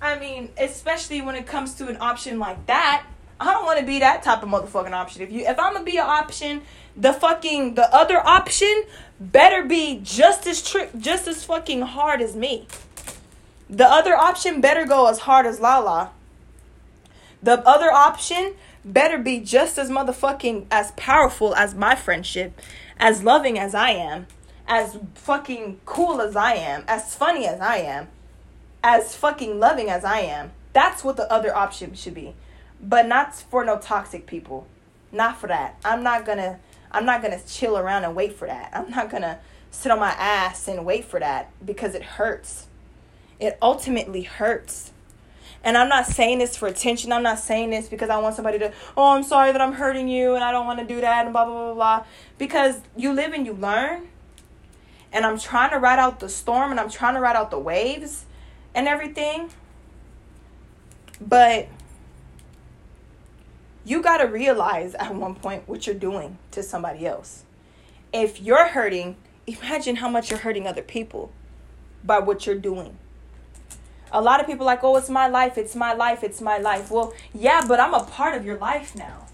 [0.00, 3.06] I mean, especially when it comes to an option like that,
[3.38, 5.22] I don't want to be that type of motherfucking option.
[5.22, 6.62] If you, if I'm gonna be an option,
[6.96, 8.84] the fucking the other option
[9.18, 12.66] better be just as trick, just as fucking hard as me.
[13.70, 16.10] The other option better go as hard as Lala.
[17.42, 22.60] The other option better be just as motherfucking as powerful as my friendship,
[22.98, 24.26] as loving as I am,
[24.66, 28.08] as fucking cool as I am, as funny as I am
[28.82, 30.52] as fucking loving as I am.
[30.72, 32.34] That's what the other option should be.
[32.80, 34.66] But not for no toxic people.
[35.12, 35.76] Not for that.
[35.84, 38.70] I'm not gonna I'm not gonna chill around and wait for that.
[38.72, 39.38] I'm not gonna
[39.70, 42.66] sit on my ass and wait for that because it hurts.
[43.38, 44.92] It ultimately hurts.
[45.62, 47.12] And I'm not saying this for attention.
[47.12, 50.08] I'm not saying this because I want somebody to, oh, I'm sorry that I'm hurting
[50.08, 52.04] you and I don't want to do that and blah, blah, blah, blah.
[52.38, 54.08] Because you live and you learn.
[55.12, 57.58] And I'm trying to ride out the storm and I'm trying to ride out the
[57.58, 58.24] waves
[58.74, 59.50] and everything.
[61.20, 61.68] But
[63.84, 67.44] you got to realize at one point what you're doing to somebody else.
[68.12, 71.32] If you're hurting, imagine how much you're hurting other people
[72.04, 72.96] by what you're doing.
[74.12, 76.90] A lot of people like, "Oh, it's my life, it's my life, it's my life."
[76.90, 79.26] Well, yeah, but I'm a part of your life now.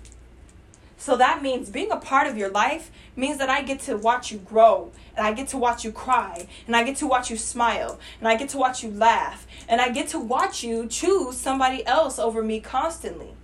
[0.98, 4.32] So that means being a part of your life means that I get to watch
[4.32, 7.36] you grow and I get to watch you cry and I get to watch you
[7.36, 11.36] smile and I get to watch you laugh and I get to watch you choose
[11.36, 13.34] somebody else over me constantly.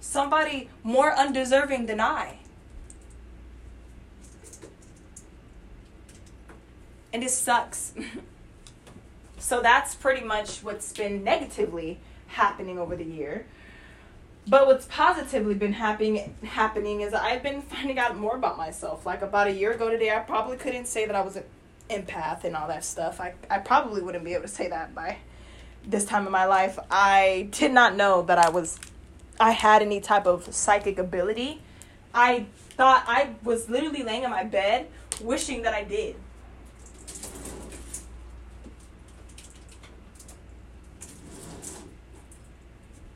[0.00, 2.38] Somebody more undeserving than I.
[7.12, 7.92] And it sucks.
[9.38, 13.46] so that's pretty much what's been negatively happening over the year.
[14.48, 19.04] But what's positively been happening happening is I've been finding out more about myself.
[19.04, 21.44] Like about a year ago today, I probably couldn't say that I was an
[21.90, 23.20] empath and all that stuff.
[23.20, 25.18] I I probably wouldn't be able to say that by
[25.84, 26.78] this time in my life.
[26.90, 28.78] I did not know that I was
[29.38, 31.60] I had any type of psychic ability.
[32.14, 34.88] I thought I was literally laying in my bed
[35.20, 36.16] wishing that I did.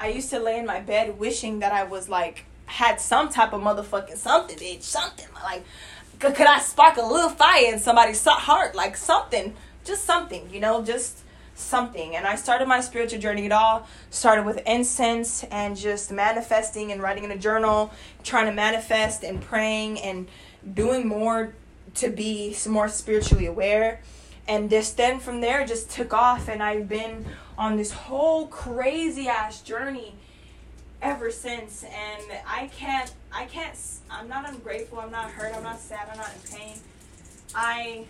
[0.03, 3.53] I used to lay in my bed wishing that I was like had some type
[3.53, 5.63] of motherfucking something, bitch, something like.
[6.19, 10.59] could, could I spark a little fire in somebody's heart, like something, just something, you
[10.59, 11.21] know, just
[11.55, 12.17] something.
[12.17, 13.47] And I started my spiritual journey.
[13.47, 17.93] It all started with incense and just manifesting and writing in a journal,
[18.25, 20.27] trying to manifest and praying and
[20.75, 21.55] doing more
[21.95, 24.01] to be more spiritually aware.
[24.49, 27.25] And just then from there just took off and I've been
[27.63, 30.17] on this whole crazy ass journey
[31.01, 33.79] ever since and I can't I can't
[34.11, 36.77] I'm not ungrateful, I'm not hurt, I'm not sad, I'm not in pain.
[37.55, 38.05] I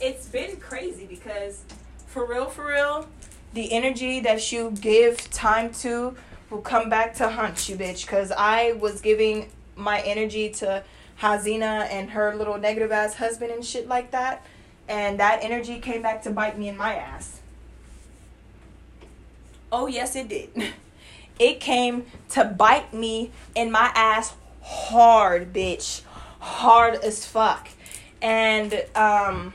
[0.00, 1.60] it's been crazy because
[2.06, 3.06] for real for real,
[3.52, 6.16] the energy that you give time to
[6.48, 8.06] will come back to haunt you, bitch.
[8.06, 10.82] Cause I was giving my energy to
[11.20, 14.42] Hazina and her little negative ass husband and shit like that.
[14.88, 17.33] And that energy came back to bite me in my ass.
[19.76, 20.50] Oh, yes, it did.
[21.36, 26.02] It came to bite me in my ass hard, bitch.
[26.38, 27.70] Hard as fuck.
[28.22, 29.52] And, um,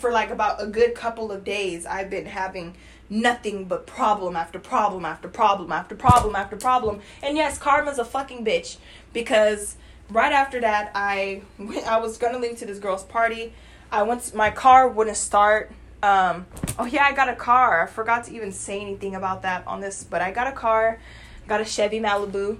[0.00, 2.74] for like about a good couple of days, I've been having
[3.08, 7.00] nothing but problem after problem after problem after problem after problem.
[7.22, 8.78] And yes, karma's a fucking bitch
[9.12, 9.76] because
[10.10, 11.42] right after that, I
[11.86, 13.52] I was gonna leave to this girl's party.
[13.92, 14.34] I went.
[14.34, 15.70] My car wouldn't start.
[16.02, 16.46] Um,
[16.78, 17.82] oh yeah, I got a car.
[17.82, 20.98] I forgot to even say anything about that on this, but I got a car.
[21.46, 22.58] Got a Chevy Malibu.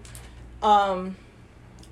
[0.62, 1.16] Um,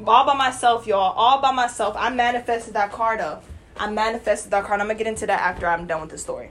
[0.06, 1.12] all by myself, y'all.
[1.16, 1.96] All by myself.
[1.96, 3.40] I manifested that car though.
[3.76, 4.74] I manifested that car.
[4.74, 6.50] And I'm gonna get into that after I'm done with the story.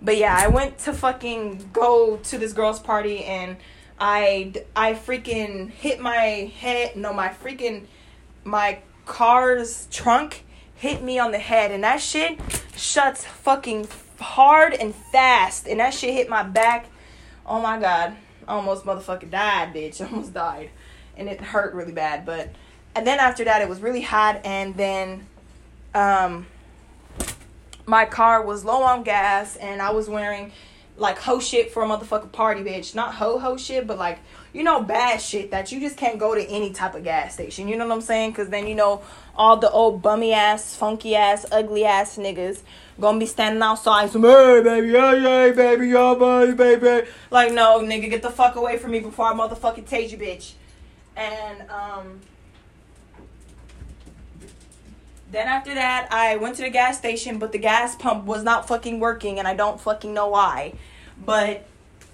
[0.00, 3.56] But yeah, I went to fucking go to this girl's party and
[4.00, 6.96] I I freaking hit my head.
[6.96, 7.84] No, my freaking
[8.44, 10.44] my car's trunk
[10.74, 12.38] hit me on the head and that shit
[12.76, 13.88] shuts fucking
[14.20, 16.86] hard and fast and that shit hit my back.
[17.46, 18.16] Oh my god.
[18.46, 20.00] almost motherfucking died, bitch.
[20.10, 20.70] almost died.
[21.16, 22.50] And it hurt really bad, but
[22.94, 25.26] and then after that it was really hot and then
[25.94, 26.46] um
[27.86, 30.52] my car was low on gas and I was wearing
[30.98, 32.94] like ho shit for a motherfucking party, bitch.
[32.94, 34.18] Not ho ho shit, but like
[34.52, 37.68] you know bad shit that you just can't go to any type of gas station.
[37.68, 38.32] You know what I'm saying?
[38.34, 39.02] Cause then you know
[39.34, 42.60] all the old bummy ass, funky ass, ugly ass niggas
[43.00, 47.08] gonna be standing outside some hey baby, hey hey baby, yeah baby, baby.
[47.30, 50.52] Like no nigga, get the fuck away from me before I motherfucking tase you, bitch.
[51.16, 52.20] And um
[55.30, 58.66] then after that, I went to the gas station, but the gas pump was not
[58.66, 60.74] fucking working, and I don't fucking know why.
[61.24, 61.66] But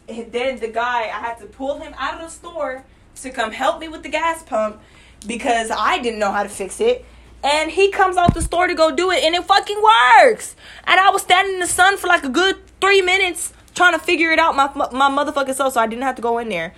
[0.08, 2.84] then the guy, I had to pull him out of the store
[3.22, 4.80] to come help me with the gas pump
[5.26, 7.04] because I didn't know how to fix it.
[7.44, 10.56] And he comes out the store to go do it, and it fucking works.
[10.84, 13.98] And I was standing in the sun for like a good three minutes trying to
[13.98, 16.74] figure it out my my motherfucking self, so I didn't have to go in there.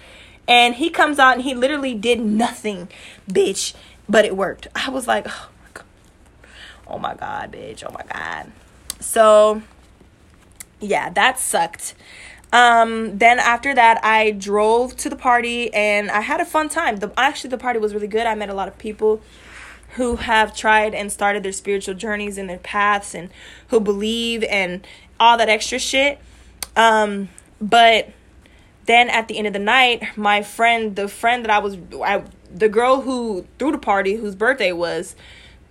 [0.47, 2.89] And he comes out and he literally did nothing,
[3.29, 3.75] bitch,
[4.07, 4.67] but it worked.
[4.75, 5.27] I was like.
[5.29, 5.49] Oh
[6.87, 7.85] Oh my god, bitch.
[7.87, 8.53] Oh my god.
[9.01, 9.63] So
[10.81, 11.95] yeah, that sucked.
[12.53, 16.97] Um, then after that, I drove to the party and I had a fun time.
[16.97, 18.27] The actually the party was really good.
[18.27, 19.21] I met a lot of people
[19.97, 23.31] who have tried and started their spiritual journeys and their paths and
[23.69, 24.87] who believe and
[25.19, 26.19] all that extra shit.
[26.77, 27.31] Um,
[27.61, 28.11] but
[28.85, 32.23] then at the end of the night, my friend, the friend that I was, I,
[32.55, 35.17] the girl who threw the party, whose birthday was,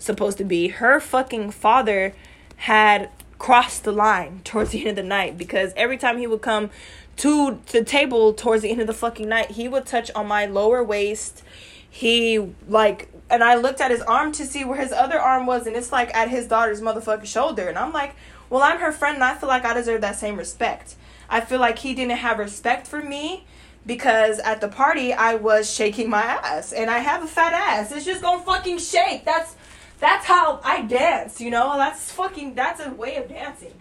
[0.05, 2.13] supposed to be, her fucking father
[2.57, 6.41] had crossed the line towards the end of the night because every time he would
[6.41, 6.69] come
[7.17, 10.45] to the table towards the end of the fucking night, he would touch on my
[10.45, 11.43] lower waist.
[11.89, 15.65] He like and I looked at his arm to see where his other arm was
[15.65, 18.15] and it's like at his daughter's motherfucking shoulder and I'm like,
[18.49, 20.95] "Well, I'm her friend and I feel like I deserve that same respect."
[21.29, 23.45] I feel like he didn't have respect for me
[23.85, 27.91] because at the party I was shaking my ass and I have a fat ass.
[27.91, 29.25] It's just to fucking shake.
[29.25, 29.55] That's
[29.99, 31.77] that's how I dance, you know?
[31.77, 33.73] That's fucking, that's a way of dancing.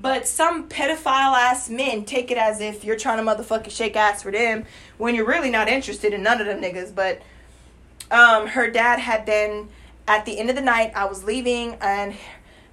[0.00, 4.22] But some pedophile ass men take it as if you're trying to motherfucking shake ass
[4.22, 4.64] for them
[4.98, 6.94] when you're really not interested in none of them niggas.
[6.94, 7.22] But
[8.10, 9.68] um, her dad had then,
[10.06, 12.14] at the end of the night, I was leaving and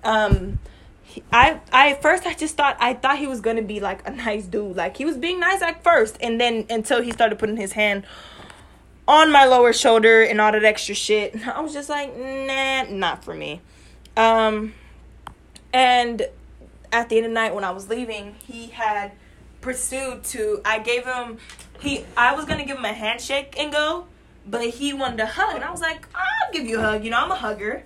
[0.04, 0.60] um,
[1.32, 4.46] I I first I just thought I thought he was gonna be like a nice
[4.46, 4.76] dude.
[4.76, 8.06] Like he was being nice at first, and then until he started putting his hand
[9.08, 11.48] on my lower shoulder and all that extra shit.
[11.48, 13.62] I was just like, nah, not for me.
[14.18, 14.74] Um,
[15.74, 16.28] and
[16.92, 19.14] at the end of the night when I was leaving, he had
[19.62, 20.62] pursued to.
[20.66, 21.38] I gave him
[21.80, 22.06] he.
[22.18, 24.08] I was gonna give him a handshake and go,
[24.46, 27.04] but he wanted a hug, and I was like, I'll give you a hug.
[27.04, 27.84] You know, I'm a hugger.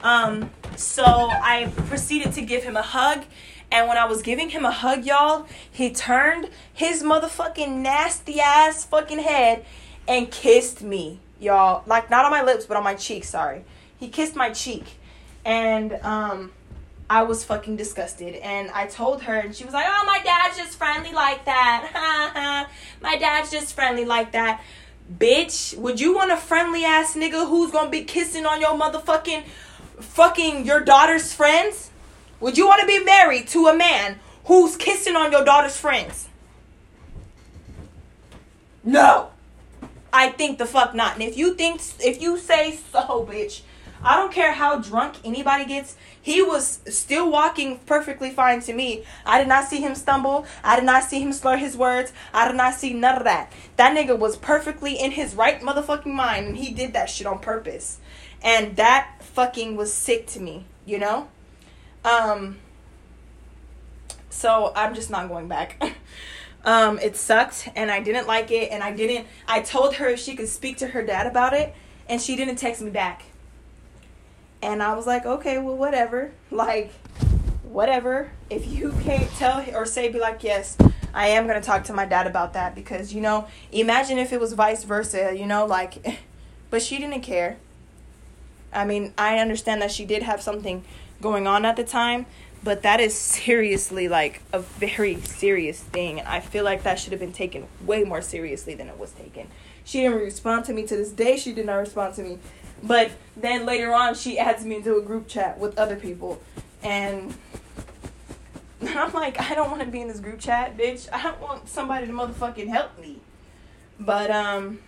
[0.00, 3.24] Um, so I proceeded to give him a hug.
[3.70, 8.86] And when I was giving him a hug, y'all, he turned his motherfucking nasty ass
[8.86, 9.66] fucking head
[10.08, 11.84] and kissed me, y'all.
[11.86, 13.64] Like not on my lips, but on my cheek, sorry.
[14.00, 14.84] He kissed my cheek.
[15.44, 16.52] and um
[17.10, 20.58] I was fucking disgusted and I told her and she was like, "Oh, my dad's
[20.58, 22.68] just friendly like that."
[23.00, 24.62] my dad's just friendly like that.
[25.18, 28.74] Bitch, would you want a friendly ass nigga who's going to be kissing on your
[28.78, 29.42] motherfucking
[30.00, 31.90] fucking your daughter's friends?
[32.40, 36.28] Would you want to be married to a man who's kissing on your daughter's friends?
[38.84, 39.30] No.
[40.12, 41.14] I think the fuck not.
[41.14, 43.62] And if you think if you say so, bitch,
[44.02, 45.96] I don't care how drunk anybody gets.
[46.20, 49.04] He was still walking perfectly fine to me.
[49.24, 50.46] I did not see him stumble.
[50.62, 52.12] I did not see him slur his words.
[52.32, 53.52] I did not see none of that.
[53.76, 57.38] That nigga was perfectly in his right motherfucking mind and he did that shit on
[57.40, 57.98] purpose.
[58.42, 61.28] And that fucking was sick to me, you know?
[62.04, 62.58] Um
[64.30, 65.82] so I'm just not going back.
[66.68, 70.20] um it sucked and I didn't like it and I didn't I told her if
[70.20, 71.74] she could speak to her dad about it
[72.08, 73.24] and she didn't text me back.
[74.60, 76.32] And I was like, okay, well, whatever.
[76.50, 76.92] Like,
[77.62, 78.30] whatever.
[78.50, 80.76] If you can't tell or say, be like, yes,
[81.12, 82.74] I am to talk to my dad about that.
[82.74, 86.18] Because, you know, imagine if it was vice versa, you know, like,
[86.70, 87.58] but she didn't care.
[88.72, 90.84] I mean, I understand that she did have something
[91.20, 92.26] going on at the time,
[92.62, 96.18] but that is seriously like a very serious thing.
[96.18, 99.12] And I feel like that should have been taken way more seriously than it was
[99.12, 99.48] taken.
[99.84, 101.36] She didn't respond to me to this day.
[101.36, 102.38] She did not respond to me
[102.82, 106.40] but then later on, she adds me into a group chat with other people.
[106.82, 107.34] And
[108.82, 111.08] I'm like, I don't want to be in this group chat, bitch.
[111.12, 113.18] I don't want somebody to motherfucking help me.
[113.98, 114.78] But, um,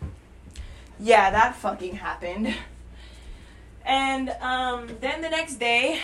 [1.01, 2.55] yeah, that fucking happened.
[3.91, 5.99] And um, then the next day,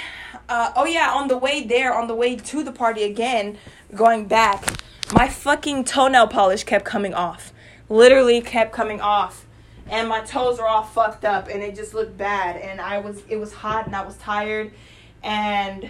[0.49, 3.59] uh, oh yeah, on the way there, on the way to the party again,
[3.95, 4.83] going back,
[5.15, 7.53] my fucking toenail polish kept coming off.
[7.89, 9.47] Literally kept coming off
[9.89, 13.23] and my toes were all fucked up and it just looked bad and I was
[13.29, 14.73] it was hot and I was tired
[15.23, 15.89] and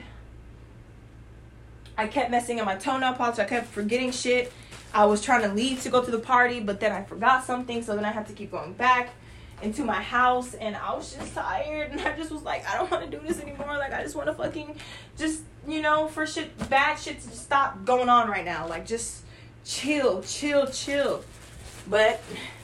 [1.96, 3.38] I kept messing up my toenail polish.
[3.38, 4.52] I kept forgetting shit.
[4.92, 7.82] I was trying to leave to go to the party, but then I forgot something,
[7.82, 9.14] so then I had to keep going back
[9.62, 12.90] into my house and I was just tired and I just was like, I don't
[12.90, 13.76] want to do this anymore.
[13.78, 14.76] Like I just want to fucking
[15.16, 18.68] just, you know, for shit bad shit to stop going on right now.
[18.68, 19.22] Like just
[19.64, 21.24] chill, chill, chill.
[21.88, 22.20] But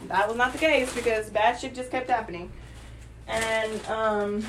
[0.08, 2.50] that was not the case because bad shit just kept happening.
[3.28, 4.44] And um,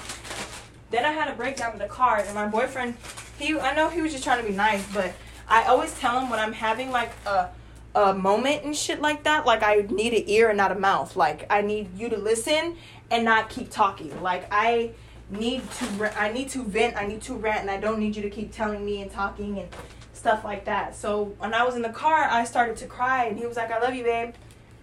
[0.89, 2.96] then I had a breakdown in the car, and my boyfriend,
[3.38, 5.14] he I know he was just trying to be nice, but
[5.48, 7.50] I always tell him when I'm having like a
[7.96, 11.16] a moment and shit like that, like I need an ear and not a mouth.
[11.16, 12.78] Like I need you to listen
[13.12, 14.22] and not keep talking.
[14.22, 14.91] Like I
[15.30, 18.22] need to I need to vent, I need to rant, and I don't need you
[18.24, 19.70] to keep telling me and talking and
[20.14, 20.96] stuff like that.
[20.96, 23.72] So when I was in the car, I started to cry, and he was like,
[23.72, 24.34] "I love you, babe."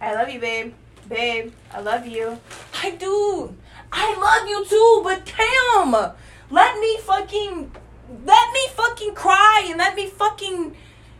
[0.00, 0.72] I love you, babe.
[1.08, 2.38] Babe, I love you.
[2.82, 3.54] I do.
[3.92, 6.12] I love you too, but damn.
[6.50, 7.70] Let me fucking
[8.24, 10.74] let me fucking cry and let me fucking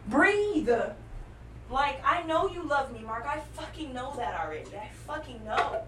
[0.08, 0.70] breathe.
[1.70, 3.26] Like I know you love me, Mark.
[3.26, 4.70] I fucking know that already.
[4.76, 5.82] I fucking know.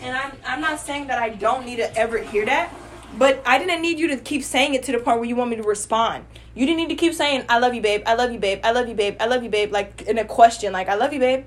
[0.00, 2.72] And I'm I'm not saying that I don't need to ever hear that,
[3.18, 5.50] but I didn't need you to keep saying it to the point where you want
[5.50, 6.24] me to respond.
[6.54, 8.02] You didn't need to keep saying I love you, babe.
[8.06, 8.60] I love you, babe.
[8.64, 9.16] I love you, babe.
[9.20, 9.72] I love you, babe.
[9.72, 11.44] Like in a question, like I love you, babe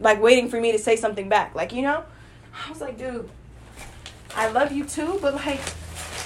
[0.00, 1.54] like waiting for me to say something back.
[1.54, 2.04] Like, you know?
[2.54, 3.28] I was like, dude,
[4.36, 5.60] I love you too, but like,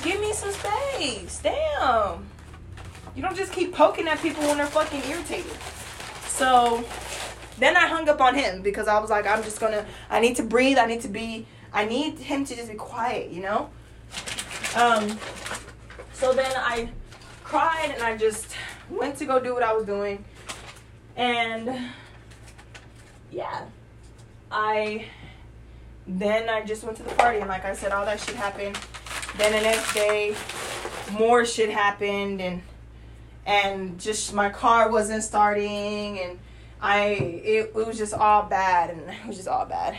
[0.03, 1.41] give me some space.
[1.43, 2.27] Damn.
[3.15, 5.53] You don't just keep poking at people when they're fucking irritated.
[6.39, 6.85] So
[7.59, 10.37] then I hung up on him because I was like, I'm just gonna, I need
[10.37, 10.79] to breathe.
[10.79, 13.71] I need to be, I need him to just be quiet, you know?
[14.77, 15.19] Um,
[16.13, 16.91] so then I
[17.43, 18.55] cried and I just
[18.89, 20.25] went to go do what I was doing.
[21.17, 21.91] And
[23.33, 23.65] yeah,
[24.53, 25.07] I
[26.07, 28.79] then I just went to the party and like I said, all that shit happened.
[29.39, 30.37] Then the next day,
[31.19, 32.63] more shit happened and
[33.49, 36.39] and just my car wasn't starting and
[36.83, 39.97] I it, it was just all bad and it was just all bad.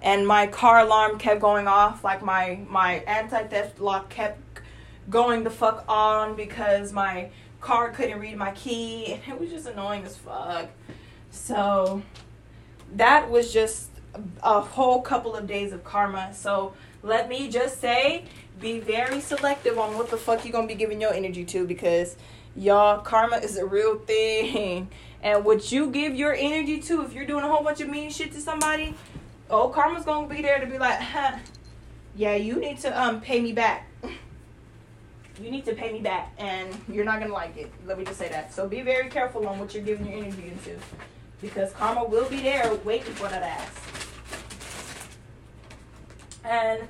[0.00, 4.40] And my car alarm kept going off, like my my anti theft lock kept
[5.10, 7.30] going the fuck on because my
[7.60, 10.68] car couldn't read my key and it was just annoying as fuck.
[11.30, 12.02] So
[12.94, 13.90] that was just
[14.42, 16.32] a whole couple of days of karma.
[16.32, 16.72] So
[17.02, 18.24] let me just say,
[18.58, 22.16] be very selective on what the fuck you're gonna be giving your energy to because
[22.58, 24.88] y'all karma is a real thing.
[25.20, 28.08] And what you give your energy to, if you're doing a whole bunch of mean
[28.08, 28.94] shit to somebody,
[29.50, 31.38] oh karma's gonna be there to be like, huh,
[32.14, 33.88] yeah, you need to um pay me back.
[35.40, 37.72] You need to pay me back and you're not gonna like it.
[37.86, 38.52] Let me just say that.
[38.52, 40.76] So be very careful on what you're giving your energy into
[41.40, 43.70] because karma will be there waiting for that ass.
[46.44, 46.88] And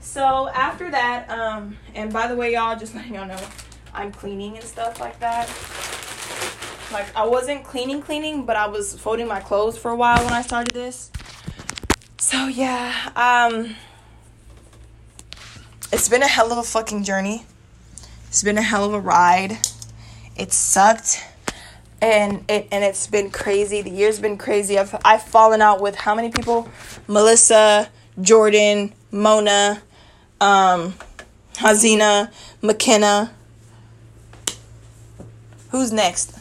[0.00, 3.40] So after that, um, and by the way, y'all, just letting y'all know,
[3.98, 5.48] I'm cleaning and stuff like that.
[6.92, 10.32] Like I wasn't cleaning, cleaning, but I was folding my clothes for a while when
[10.32, 11.10] I started this.
[12.18, 13.74] So yeah, um,
[15.92, 17.44] it's been a hell of a fucking journey.
[18.28, 19.58] It's been a hell of a ride.
[20.36, 21.24] It sucked
[22.00, 23.82] and it and it's been crazy.
[23.82, 24.78] The year's been crazy.
[24.78, 26.68] I've I've fallen out with how many people?
[27.08, 27.88] Melissa,
[28.20, 29.82] Jordan, Mona,
[30.40, 30.94] um,
[31.54, 32.32] Hazina,
[32.62, 33.34] McKenna.
[35.70, 36.38] Who's next?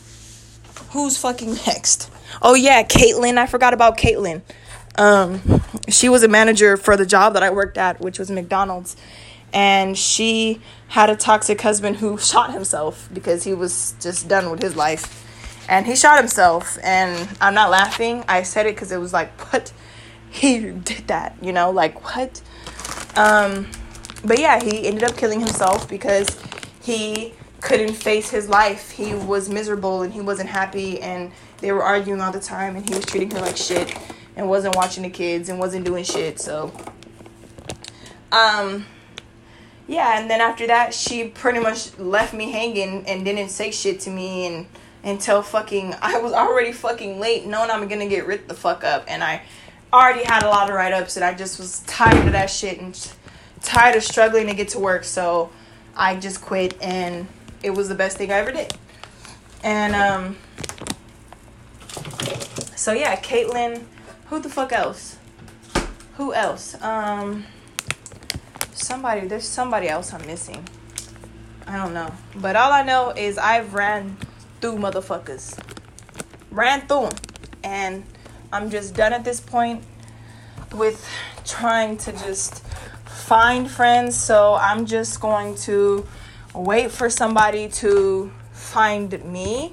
[0.91, 2.09] Who's fucking next?
[2.41, 3.37] Oh yeah, Caitlin.
[3.37, 4.41] I forgot about Caitlin.
[4.97, 8.97] Um, she was a manager for the job that I worked at, which was McDonald's,
[9.53, 10.59] and she
[10.89, 15.23] had a toxic husband who shot himself because he was just done with his life
[15.69, 19.29] and he shot himself and i'm not laughing i said it because it was like
[19.51, 19.71] what
[20.29, 22.41] he did that you know like what
[23.15, 23.67] um
[24.23, 26.41] but yeah he ended up killing himself because
[26.81, 28.91] he couldn't face his life.
[28.91, 32.87] He was miserable and he wasn't happy and they were arguing all the time and
[32.87, 33.97] he was treating her like shit
[34.35, 36.71] and wasn't watching the kids and wasn't doing shit so
[38.31, 38.85] um
[39.87, 43.99] yeah and then after that she pretty much left me hanging and didn't say shit
[43.99, 44.67] to me and
[45.07, 49.05] until fucking I was already fucking late, knowing I'm gonna get ripped the fuck up,
[49.07, 49.41] and I
[49.91, 52.79] already had a lot of write ups, and I just was tired of that shit
[52.79, 53.09] and
[53.61, 55.49] tired of struggling to get to work, so
[55.95, 57.27] I just quit, and
[57.63, 58.73] it was the best thing I ever did.
[59.63, 60.37] And um,
[62.75, 63.83] so yeah, Caitlin,
[64.27, 65.17] who the fuck else?
[66.15, 66.81] Who else?
[66.81, 67.45] Um,
[68.73, 69.27] somebody.
[69.27, 70.67] There's somebody else I'm missing.
[71.67, 74.17] I don't know, but all I know is I've ran
[74.61, 75.57] through motherfuckers.
[76.49, 77.17] Ran through them.
[77.63, 78.03] And
[78.53, 79.83] I'm just done at this point
[80.73, 81.05] with
[81.45, 82.63] trying to just
[83.05, 84.15] find friends.
[84.15, 86.07] So I'm just going to
[86.57, 89.71] wait for somebody to find me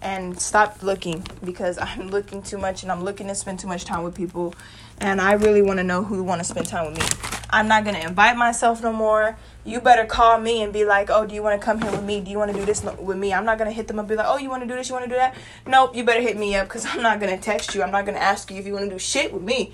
[0.00, 3.84] and stop looking because I'm looking too much and I'm looking to spend too much
[3.84, 4.54] time with people
[5.00, 7.40] and I really want to know who want to spend time with me.
[7.50, 9.36] I'm not going to invite myself no more
[9.68, 12.02] you better call me and be like, oh, do you want to come here with
[12.02, 12.20] me?
[12.20, 13.34] Do you want to do this with me?
[13.34, 14.74] I'm not going to hit them up and be like, oh, you want to do
[14.74, 14.88] this?
[14.88, 15.36] You want to do that?
[15.66, 17.82] Nope, you better hit me up because I'm not going to text you.
[17.82, 19.72] I'm not going to ask you if you want to do shit with me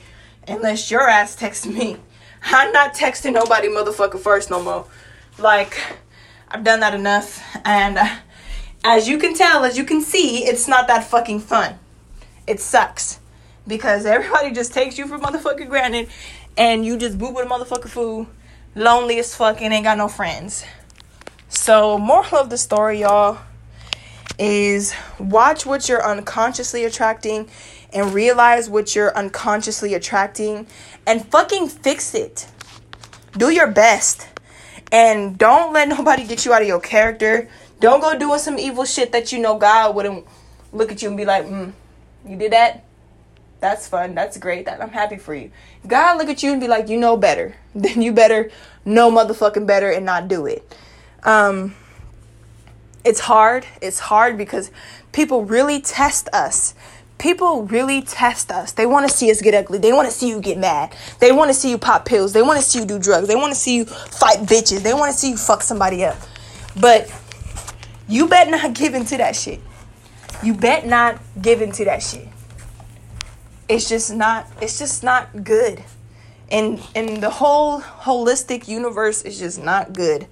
[0.48, 1.96] unless your ass texts me.
[2.42, 4.86] I'm not texting nobody motherfucker first no more.
[5.38, 5.80] Like,
[6.48, 7.42] I've done that enough.
[7.64, 8.16] And uh,
[8.84, 11.78] as you can tell, as you can see, it's not that fucking fun.
[12.46, 13.20] It sucks
[13.66, 16.08] because everybody just takes you for motherfucking granted
[16.56, 18.28] and you just boot with a motherfucker fool
[18.74, 20.64] lonely as fuck and ain't got no friends.
[21.48, 23.38] So, moral of the story, y'all,
[24.38, 27.48] is watch what you're unconsciously attracting
[27.92, 30.66] and realize what you're unconsciously attracting
[31.06, 32.48] and fucking fix it.
[33.36, 34.28] Do your best.
[34.94, 37.48] And don't let nobody get you out of your character.
[37.80, 40.24] Don't go doing some evil shit that you know God wouldn't
[40.72, 41.72] look at you and be like, mm,
[42.24, 42.84] you did that?
[43.58, 44.14] That's fun.
[44.14, 44.66] That's great.
[44.66, 45.50] That I'm happy for you.
[45.84, 48.52] God look at you and be like, you know better, then you better
[48.84, 50.76] know motherfucking better and not do it.
[51.24, 51.74] Um,
[53.04, 53.66] it's hard.
[53.82, 54.70] It's hard because
[55.10, 56.72] people really test us.
[57.18, 58.72] People really test us.
[58.72, 59.78] They want to see us get ugly.
[59.78, 60.94] They want to see you get mad.
[61.20, 62.32] They want to see you pop pills.
[62.32, 63.28] They want to see you do drugs.
[63.28, 64.82] They want to see you fight bitches.
[64.82, 66.16] They want to see you fuck somebody up.
[66.78, 67.12] But
[68.08, 69.60] you bet not give into that shit.
[70.42, 72.28] You bet not give into that shit
[73.68, 75.82] it's just not it's just not good
[76.50, 80.26] and and the whole holistic universe is just not good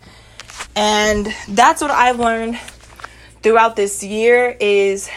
[0.76, 2.58] and that's what i've learned
[3.42, 5.08] throughout this year is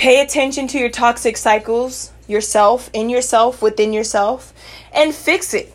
[0.00, 4.54] pay attention to your toxic cycles yourself in yourself within yourself
[4.94, 5.70] and fix it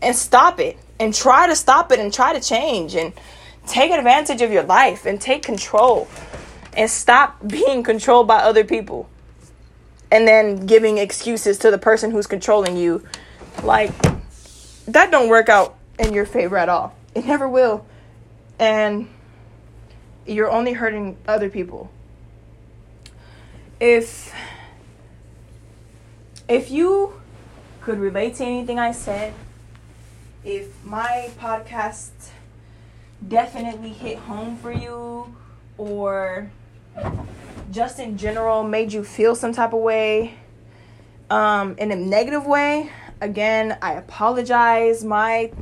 [0.00, 3.12] and stop it and try to stop it and try to change and
[3.66, 6.08] take advantage of your life and take control
[6.78, 9.06] and stop being controlled by other people
[10.10, 13.04] and then giving excuses to the person who's controlling you.
[13.62, 13.92] Like
[14.86, 16.96] that don't work out in your favor at all.
[17.14, 17.84] It never will.
[18.58, 19.10] And
[20.26, 21.90] you're only hurting other people
[23.80, 24.34] if
[26.48, 27.12] if you
[27.80, 29.32] could relate to anything i said
[30.44, 32.10] if my podcast
[33.26, 35.34] definitely hit home for you
[35.76, 36.50] or
[37.70, 40.34] just in general made you feel some type of way
[41.30, 45.04] um, in a negative way, again, I apologize.
[45.04, 45.52] My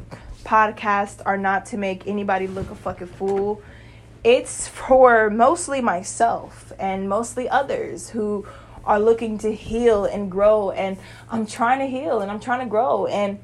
[0.44, 3.60] podcasts are not to make anybody look a fucking fool.
[4.26, 8.44] It's for mostly myself and mostly others who
[8.84, 10.72] are looking to heal and grow.
[10.72, 10.96] And
[11.30, 13.06] I'm trying to heal and I'm trying to grow.
[13.06, 13.38] And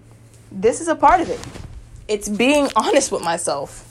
[0.51, 1.39] this is a part of it.
[2.09, 3.89] It's being honest with myself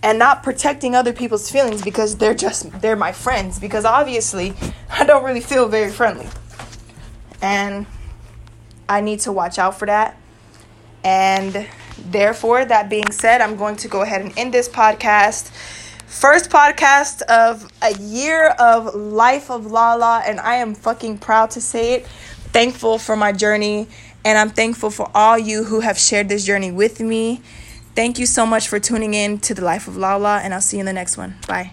[0.00, 4.54] and not protecting other people's feelings because they're just they're my friends because obviously
[4.92, 6.28] I don't really feel very friendly.
[7.40, 7.84] And
[8.88, 10.16] I need to watch out for that.
[11.02, 11.66] And
[11.98, 15.50] therefore, that being said, I'm going to go ahead and end this podcast.
[16.12, 21.60] First podcast of a year of life of Lala, and I am fucking proud to
[21.60, 22.06] say it.
[22.52, 23.88] Thankful for my journey,
[24.22, 27.40] and I'm thankful for all you who have shared this journey with me.
[27.96, 30.76] Thank you so much for tuning in to the life of Lala, and I'll see
[30.76, 31.34] you in the next one.
[31.48, 31.72] Bye.